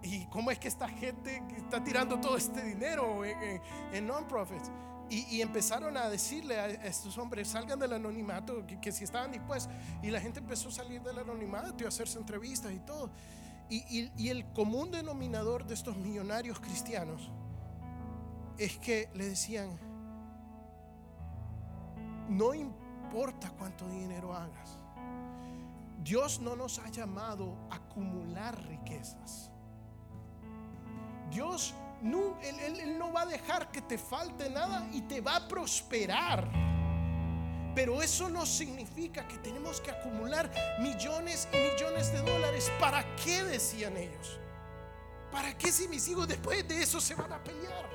¿Y 0.02 0.26
cómo 0.26 0.50
es 0.50 0.58
que 0.58 0.68
esta 0.68 0.88
gente 0.88 1.42
está 1.56 1.82
tirando 1.82 2.20
todo 2.20 2.36
este 2.36 2.62
dinero 2.62 3.24
en, 3.24 3.60
en 3.92 4.06
non-profits? 4.06 4.70
Y, 5.10 5.40
empezaron 5.40 5.96
a 5.96 6.08
decirle 6.10 6.60
a 6.60 6.66
estos 6.66 7.16
hombres, 7.16 7.48
salgan 7.48 7.78
del 7.78 7.94
anonimato, 7.94 8.66
que, 8.66 8.92
si 8.92 9.04
estaban 9.04 9.32
dispuestos. 9.32 9.72
Y 10.02 10.10
la 10.10 10.20
gente 10.20 10.40
empezó 10.40 10.68
a 10.68 10.72
salir 10.72 11.02
del 11.02 11.18
anonimato 11.18 11.74
y 11.78 11.84
a 11.84 11.88
hacerse 11.88 12.18
entrevistas 12.18 12.72
y 12.72 12.80
todo. 12.80 13.10
Y, 13.70 14.28
el 14.28 14.44
común 14.52 14.90
denominador 14.90 15.66
de 15.66 15.74
estos 15.74 15.96
millonarios 15.96 16.60
cristianos 16.60 17.30
es 18.58 18.76
que 18.78 19.08
le 19.14 19.30
decían, 19.30 19.78
no 22.28 22.52
importa 22.52 23.50
cuánto 23.58 23.88
dinero 23.88 24.34
hagas, 24.34 24.78
Dios 26.02 26.40
no 26.40 26.54
nos 26.54 26.78
ha 26.78 26.88
llamado 26.90 27.56
a 27.70 27.76
acumular 27.76 28.62
riquezas. 28.66 29.50
Dios 31.30 31.74
no, 32.02 32.38
él, 32.42 32.98
no 32.98 33.12
va 33.12 33.22
a 33.22 33.26
dejar 33.26 33.70
que 33.70 33.82
te 33.82 33.98
falte 33.98 34.48
nada 34.50 34.88
y 34.92 35.02
te 35.02 35.20
va 35.20 35.36
a 35.36 35.48
prosperar. 35.48 36.48
Pero 37.74 38.02
eso 38.02 38.28
no 38.28 38.44
significa 38.46 39.26
que 39.26 39.38
tenemos 39.38 39.80
que 39.80 39.90
acumular 39.90 40.50
millones 40.80 41.48
y 41.52 41.56
millones 41.56 42.12
de 42.12 42.18
dólares. 42.18 42.70
¿Para 42.80 43.04
qué 43.16 43.44
decían 43.44 43.96
ellos? 43.96 44.38
¿Para 45.30 45.56
qué 45.56 45.70
si 45.70 45.86
mis 45.88 46.08
hijos 46.08 46.26
después 46.26 46.66
de 46.66 46.82
eso 46.82 47.00
se 47.00 47.14
van 47.14 47.32
a 47.32 47.42
pelear? 47.42 47.88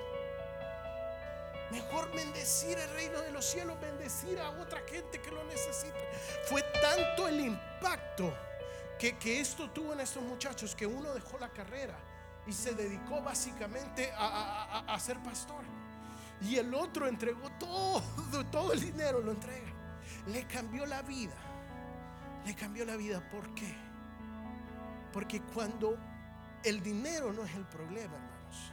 Mejor 1.71 2.13
bendecir 2.13 2.77
el 2.77 2.89
reino 2.91 3.19
de 3.21 3.31
los 3.31 3.45
cielos, 3.45 3.79
bendecir 3.81 4.39
a 4.39 4.51
otra 4.51 4.81
gente 4.87 5.19
que 5.19 5.31
lo 5.31 5.43
necesita. 5.45 5.97
Fue 6.45 6.61
tanto 6.81 7.27
el 7.27 7.39
impacto 7.39 8.31
que, 8.99 9.17
que 9.17 9.39
esto 9.39 9.69
tuvo 9.71 9.93
en 9.93 10.01
estos 10.01 10.21
muchachos 10.21 10.75
que 10.75 10.85
uno 10.85 11.13
dejó 11.13 11.39
la 11.39 11.49
carrera 11.49 11.97
y 12.45 12.51
se 12.51 12.73
dedicó 12.73 13.21
básicamente 13.21 14.11
a, 14.17 14.97
ser 14.99 15.21
pastor. 15.23 15.63
Y 16.41 16.57
el 16.57 16.73
otro 16.73 17.07
entregó 17.07 17.49
todo, 17.51 18.01
todo 18.51 18.73
el 18.73 18.81
dinero, 18.81 19.21
lo 19.21 19.31
entrega. 19.31 19.71
Le 20.27 20.45
cambió 20.45 20.85
la 20.85 21.01
vida. 21.01 21.35
Le 22.45 22.53
cambió 22.55 22.85
la 22.85 22.97
vida. 22.97 23.27
¿Por 23.29 23.53
qué? 23.53 23.73
Porque 25.13 25.41
cuando 25.41 25.97
el 26.63 26.81
dinero 26.81 27.31
no 27.31 27.43
es 27.43 27.55
el 27.55 27.65
problema, 27.65 28.15
hermanos, 28.15 28.71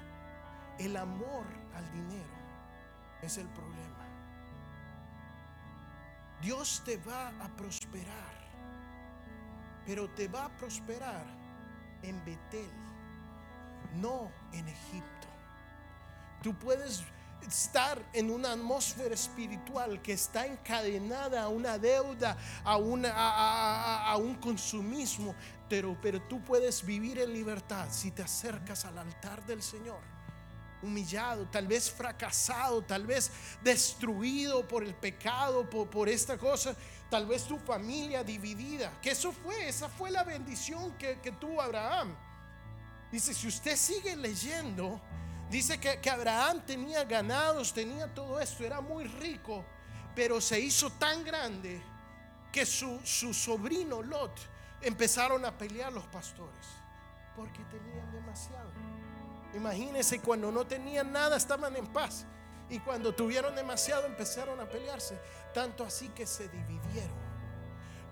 el 0.78 0.96
amor 0.96 1.46
al 1.74 1.90
dinero 1.92 2.34
es 3.22 3.38
el 3.38 3.46
problema. 3.48 4.06
Dios 6.40 6.82
te 6.84 6.96
va 6.96 7.28
a 7.28 7.48
prosperar, 7.54 8.34
pero 9.84 10.08
te 10.10 10.26
va 10.26 10.46
a 10.46 10.56
prosperar 10.56 11.26
en 12.02 12.24
Betel 12.24 12.89
no 13.95 14.30
en 14.53 14.68
Egipto. 14.68 15.28
Tú 16.43 16.55
puedes 16.59 17.05
estar 17.47 18.03
en 18.12 18.30
una 18.30 18.53
atmósfera 18.53 19.14
espiritual 19.14 20.01
que 20.03 20.12
está 20.12 20.47
encadenada 20.47 21.43
a 21.43 21.49
una 21.49 21.78
deuda, 21.78 22.36
a, 22.64 22.76
un 22.76 24.34
consumismo, 24.36 25.34
pero, 25.68 25.97
pero 26.01 26.20
tú 26.22 26.43
puedes 26.43 26.84
vivir 26.84 27.18
en 27.18 27.32
libertad 27.32 27.88
si 27.91 28.11
te 28.11 28.22
acercas 28.22 28.84
al 28.84 28.99
altar 28.99 29.45
del 29.47 29.62
Señor. 29.62 30.01
Humillado, 30.82 31.47
tal 31.49 31.66
vez 31.66 31.91
fracasado, 31.91 32.82
tal 32.82 33.07
vez 33.07 33.30
destruido 33.62 34.66
por 34.66 34.82
el 34.82 34.95
pecado, 34.95 35.68
por, 35.68 35.91
por 35.91 36.09
esta 36.09 36.38
cosa, 36.38 36.74
tal 37.11 37.26
vez 37.26 37.45
tu 37.45 37.59
familia 37.59 38.24
dividida. 38.24 38.99
Que 39.03 39.11
eso 39.11 39.30
fue, 39.30 39.68
esa 39.68 39.91
fue 39.91 40.11
la 40.11 40.24
bendición 40.24 40.97
que, 40.97 41.20
que 41.20 41.32
tuvo 41.32 41.61
Abraham 41.61 42.16
Dice, 43.11 43.34
si 43.34 43.48
usted 43.48 43.76
sigue 43.76 44.16
leyendo, 44.16 45.00
dice 45.50 45.78
que, 45.80 46.11
Abraham 46.11 46.62
tenía 46.64 47.04
ganados, 47.04 47.72
tenía 47.72 48.12
todo 48.14 48.38
esto, 48.38 48.64
era 48.64 48.80
muy 48.80 49.04
rico, 49.04 49.64
pero 50.14 50.40
se 50.40 50.61
hizo 50.61 50.90
tan 50.90 51.24
grande 51.24 51.82
que 52.52 52.64
su, 52.64 53.00
su 53.04 53.34
sobrino 53.34 54.02
Lot 54.02 54.38
empezaron 54.80 55.44
a 55.44 55.56
pelear 55.56 55.92
los 55.92 56.06
pastores. 56.06 56.66
Porque 57.36 57.62
tenían 57.64 58.11
demasiado. 58.12 58.70
Imagínense 59.54 60.20
cuando 60.20 60.52
no 60.52 60.66
tenían 60.66 61.12
nada 61.12 61.36
estaban 61.36 61.76
en 61.76 61.86
paz. 61.86 62.26
Y 62.68 62.78
cuando 62.78 63.14
tuvieron 63.14 63.54
demasiado 63.54 64.06
empezaron 64.06 64.61
a 64.61 64.68
pelearse. 64.68 65.18
Tanto 65.52 65.84
así 65.84 66.08
que 66.08 66.26
se 66.26 66.48
dividieron. 66.48 67.18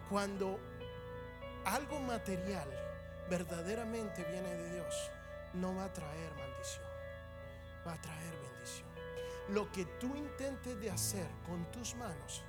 Cuando 0.08 0.58
algo 1.64 2.00
material 2.00 2.68
verdaderamente 3.28 4.24
viene 4.24 4.54
de 4.54 4.74
Dios, 4.74 5.10
no 5.54 5.74
va 5.74 5.84
a 5.84 5.92
traer 5.92 6.32
maldición. 6.34 6.86
Va 7.86 7.94
a 7.94 8.00
traer 8.00 8.34
bendición. 8.40 8.88
Lo 9.50 9.70
que 9.72 9.84
tú 9.84 10.14
intentes 10.14 10.78
de 10.80 10.90
hacer 10.90 11.26
con 11.46 11.70
tus 11.70 11.94
manos, 11.94 12.42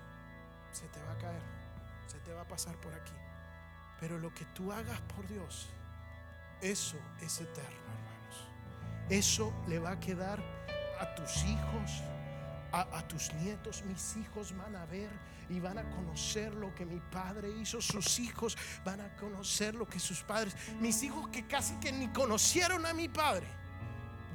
se 0.71 0.87
te 0.89 1.01
va 1.03 1.13
a 1.13 1.17
caer. 1.17 1.41
Se 2.07 2.19
te 2.19 2.33
va 2.33 2.41
a 2.41 2.47
pasar 2.47 2.75
por 2.77 2.93
aquí. 2.93 3.13
Pero 3.99 4.17
lo 4.17 4.33
que 4.33 4.45
tú 4.45 4.71
hagas 4.71 4.99
por 5.01 5.27
Dios, 5.27 5.69
eso 6.61 6.97
es 7.21 7.39
eterno, 7.39 7.79
hermanos. 7.93 8.47
Eso 9.09 9.53
le 9.67 9.79
va 9.79 9.91
a 9.91 9.99
quedar 9.99 10.39
a 10.99 11.15
tus 11.15 11.43
hijos, 11.43 12.03
a, 12.71 13.07
tus 13.07 13.33
nietos. 13.33 13.83
Mis 13.85 14.17
hijos 14.17 14.55
van 14.55 14.75
a 14.75 14.85
ver 14.85 15.09
y 15.49 15.59
van 15.59 15.77
a 15.77 15.89
conocer 15.89 16.53
lo 16.53 16.73
que 16.75 16.85
mi 16.85 16.99
padre 16.99 17.49
hizo. 17.49 17.81
Sus 17.81 18.19
hijos 18.19 18.57
van 18.83 19.01
a 19.01 19.15
conocer 19.15 19.75
lo 19.75 19.87
que 19.87 19.99
sus 19.99 20.21
padres. 20.23 20.55
Mis 20.79 21.01
hijos 21.03 21.27
que 21.29 21.47
casi 21.47 21.75
que 21.75 21.91
ni 21.91 22.07
conocieron 22.09 22.85
a 22.85 22.93
mi 22.93 23.07
padre. 23.07 23.47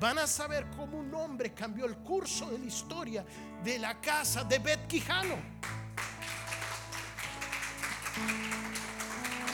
Van 0.01 0.19
a 0.19 0.27
saber 0.27 0.67
cómo 0.77 0.99
un 0.99 1.15
hombre 1.15 1.55
cambió 1.55 1.87
el 1.87 1.97
curso 1.99 2.51
de 2.51 2.59
la 2.59 2.65
historia 2.65 3.25
de 3.63 3.79
la 3.79 4.01
casa 4.01 4.45
de 4.45 4.59
Bet 4.59 4.87
Quijano. 4.87 5.37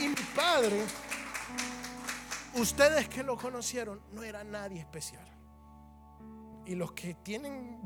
Y 0.00 0.08
mi 0.08 0.14
padre, 0.34 0.82
ustedes 2.54 3.08
que 3.08 3.22
lo 3.22 3.36
conocieron, 3.36 4.00
no 4.12 4.22
era 4.22 4.42
nadie 4.42 4.80
especial. 4.80 5.26
Y 6.64 6.74
los 6.74 6.92
que 6.92 7.14
tienen 7.14 7.82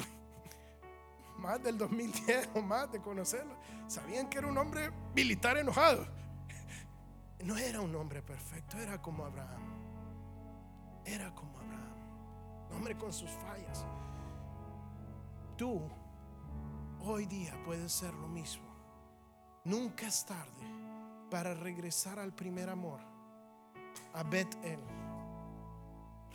más 1.45 1.63
del 1.63 1.77
2010 1.77 2.51
o 2.55 2.63
más 2.63 2.91
de 2.91 3.01
conocerlo, 3.01 3.55
sabían 3.87 4.29
que 4.29 4.39
era 4.39 4.49
un 4.49 4.57
hombre 4.57 4.91
militar 5.15 5.57
enojado. 5.59 6.07
No 7.45 7.59
era 7.59 7.81
un 7.83 7.95
hombre 7.95 8.23
perfecto, 8.23 8.79
era 8.79 9.01
como 9.03 9.25
Abraham. 9.25 9.63
Era 11.05 11.35
como 11.35 11.59
Abraham. 11.59 12.69
Un 12.71 12.77
hombre 12.77 12.97
con 12.97 13.13
sus 13.13 13.31
fallas. 13.31 13.85
Tú 15.57 15.83
hoy 17.01 17.27
día 17.27 17.55
puedes 17.65 17.93
ser 17.93 18.15
lo 18.15 18.29
mismo. 18.29 18.65
Nunca 19.65 20.07
es 20.07 20.25
tarde 20.25 20.67
para 21.31 21.53
regresar 21.55 22.19
al 22.19 22.33
primer 22.33 22.71
amor, 22.71 23.01
a 24.15 24.23
Bet-El 24.23 25.04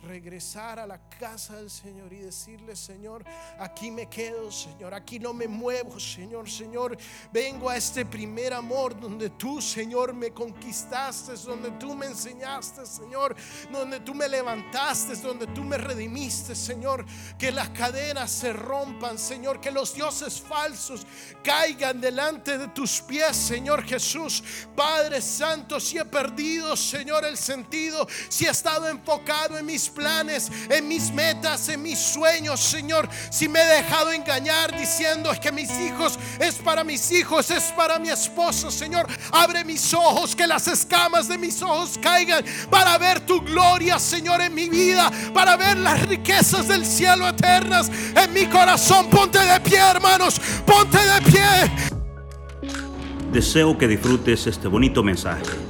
regresar 0.02 0.78
a 0.78 0.86
la 0.86 0.98
casa 1.10 1.56
del 1.56 1.70
Señor 1.70 2.12
y 2.12 2.16
decirle, 2.16 2.74
Señor, 2.74 3.24
aquí 3.58 3.90
me 3.90 4.06
quedo, 4.08 4.50
Señor, 4.50 4.94
aquí 4.94 5.18
no 5.18 5.34
me 5.34 5.46
muevo, 5.46 6.00
Señor, 6.00 6.48
Señor, 6.48 6.96
vengo 7.32 7.68
a 7.68 7.76
este 7.76 8.06
primer 8.06 8.54
amor 8.54 8.98
donde 8.98 9.30
tú, 9.30 9.60
Señor, 9.60 10.14
me 10.14 10.30
conquistaste, 10.30 11.34
donde 11.44 11.70
tú 11.72 11.94
me 11.94 12.06
enseñaste, 12.06 12.86
Señor, 12.86 13.36
donde 13.70 14.00
tú 14.00 14.14
me 14.14 14.28
levantaste, 14.28 15.16
donde 15.16 15.46
tú 15.48 15.64
me 15.64 15.76
redimiste, 15.76 16.54
Señor, 16.54 17.04
que 17.38 17.52
las 17.52 17.68
cadenas 17.70 18.30
se 18.30 18.52
rompan, 18.52 19.18
Señor, 19.18 19.60
que 19.60 19.70
los 19.70 19.94
dioses 19.94 20.40
falsos 20.40 21.06
caigan 21.44 22.00
delante 22.00 22.56
de 22.56 22.68
tus 22.68 23.02
pies, 23.02 23.36
Señor 23.36 23.84
Jesús, 23.84 24.42
Padre 24.74 25.20
Santo, 25.20 25.78
si 25.78 25.98
he 25.98 26.04
perdido, 26.04 26.76
Señor, 26.76 27.24
el 27.24 27.36
sentido, 27.36 28.06
si 28.28 28.46
he 28.46 28.50
estado 28.50 28.88
enfocado 28.88 29.58
en 29.58 29.66
mis 29.66 29.89
planes, 29.90 30.50
en 30.68 30.88
mis 30.88 31.12
metas, 31.12 31.68
en 31.68 31.82
mis 31.82 31.98
sueños, 31.98 32.60
Señor. 32.60 33.08
Si 33.30 33.48
me 33.48 33.60
he 33.60 33.66
dejado 33.66 34.12
engañar 34.12 34.76
diciendo 34.78 35.30
es 35.30 35.40
que 35.40 35.52
mis 35.52 35.70
hijos 35.70 36.18
es 36.38 36.56
para 36.56 36.84
mis 36.84 37.10
hijos, 37.10 37.50
es 37.50 37.64
para 37.76 37.98
mi 37.98 38.08
esposo, 38.08 38.70
Señor. 38.70 39.06
Abre 39.32 39.64
mis 39.64 39.92
ojos, 39.92 40.34
que 40.34 40.46
las 40.46 40.66
escamas 40.68 41.28
de 41.28 41.38
mis 41.38 41.60
ojos 41.62 41.98
caigan 42.00 42.44
para 42.70 42.96
ver 42.98 43.20
tu 43.20 43.40
gloria, 43.40 43.98
Señor, 43.98 44.40
en 44.40 44.54
mi 44.54 44.68
vida, 44.68 45.10
para 45.34 45.56
ver 45.56 45.76
las 45.78 46.00
riquezas 46.08 46.68
del 46.68 46.86
cielo 46.86 47.28
eternas 47.28 47.90
en 48.14 48.32
mi 48.32 48.46
corazón. 48.46 49.08
Ponte 49.10 49.38
de 49.38 49.60
pie, 49.60 49.78
hermanos, 49.78 50.40
ponte 50.64 50.98
de 50.98 51.22
pie. 51.30 51.90
Deseo 53.32 53.78
que 53.78 53.86
disfrutes 53.86 54.46
este 54.46 54.66
bonito 54.66 55.02
mensaje 55.02 55.69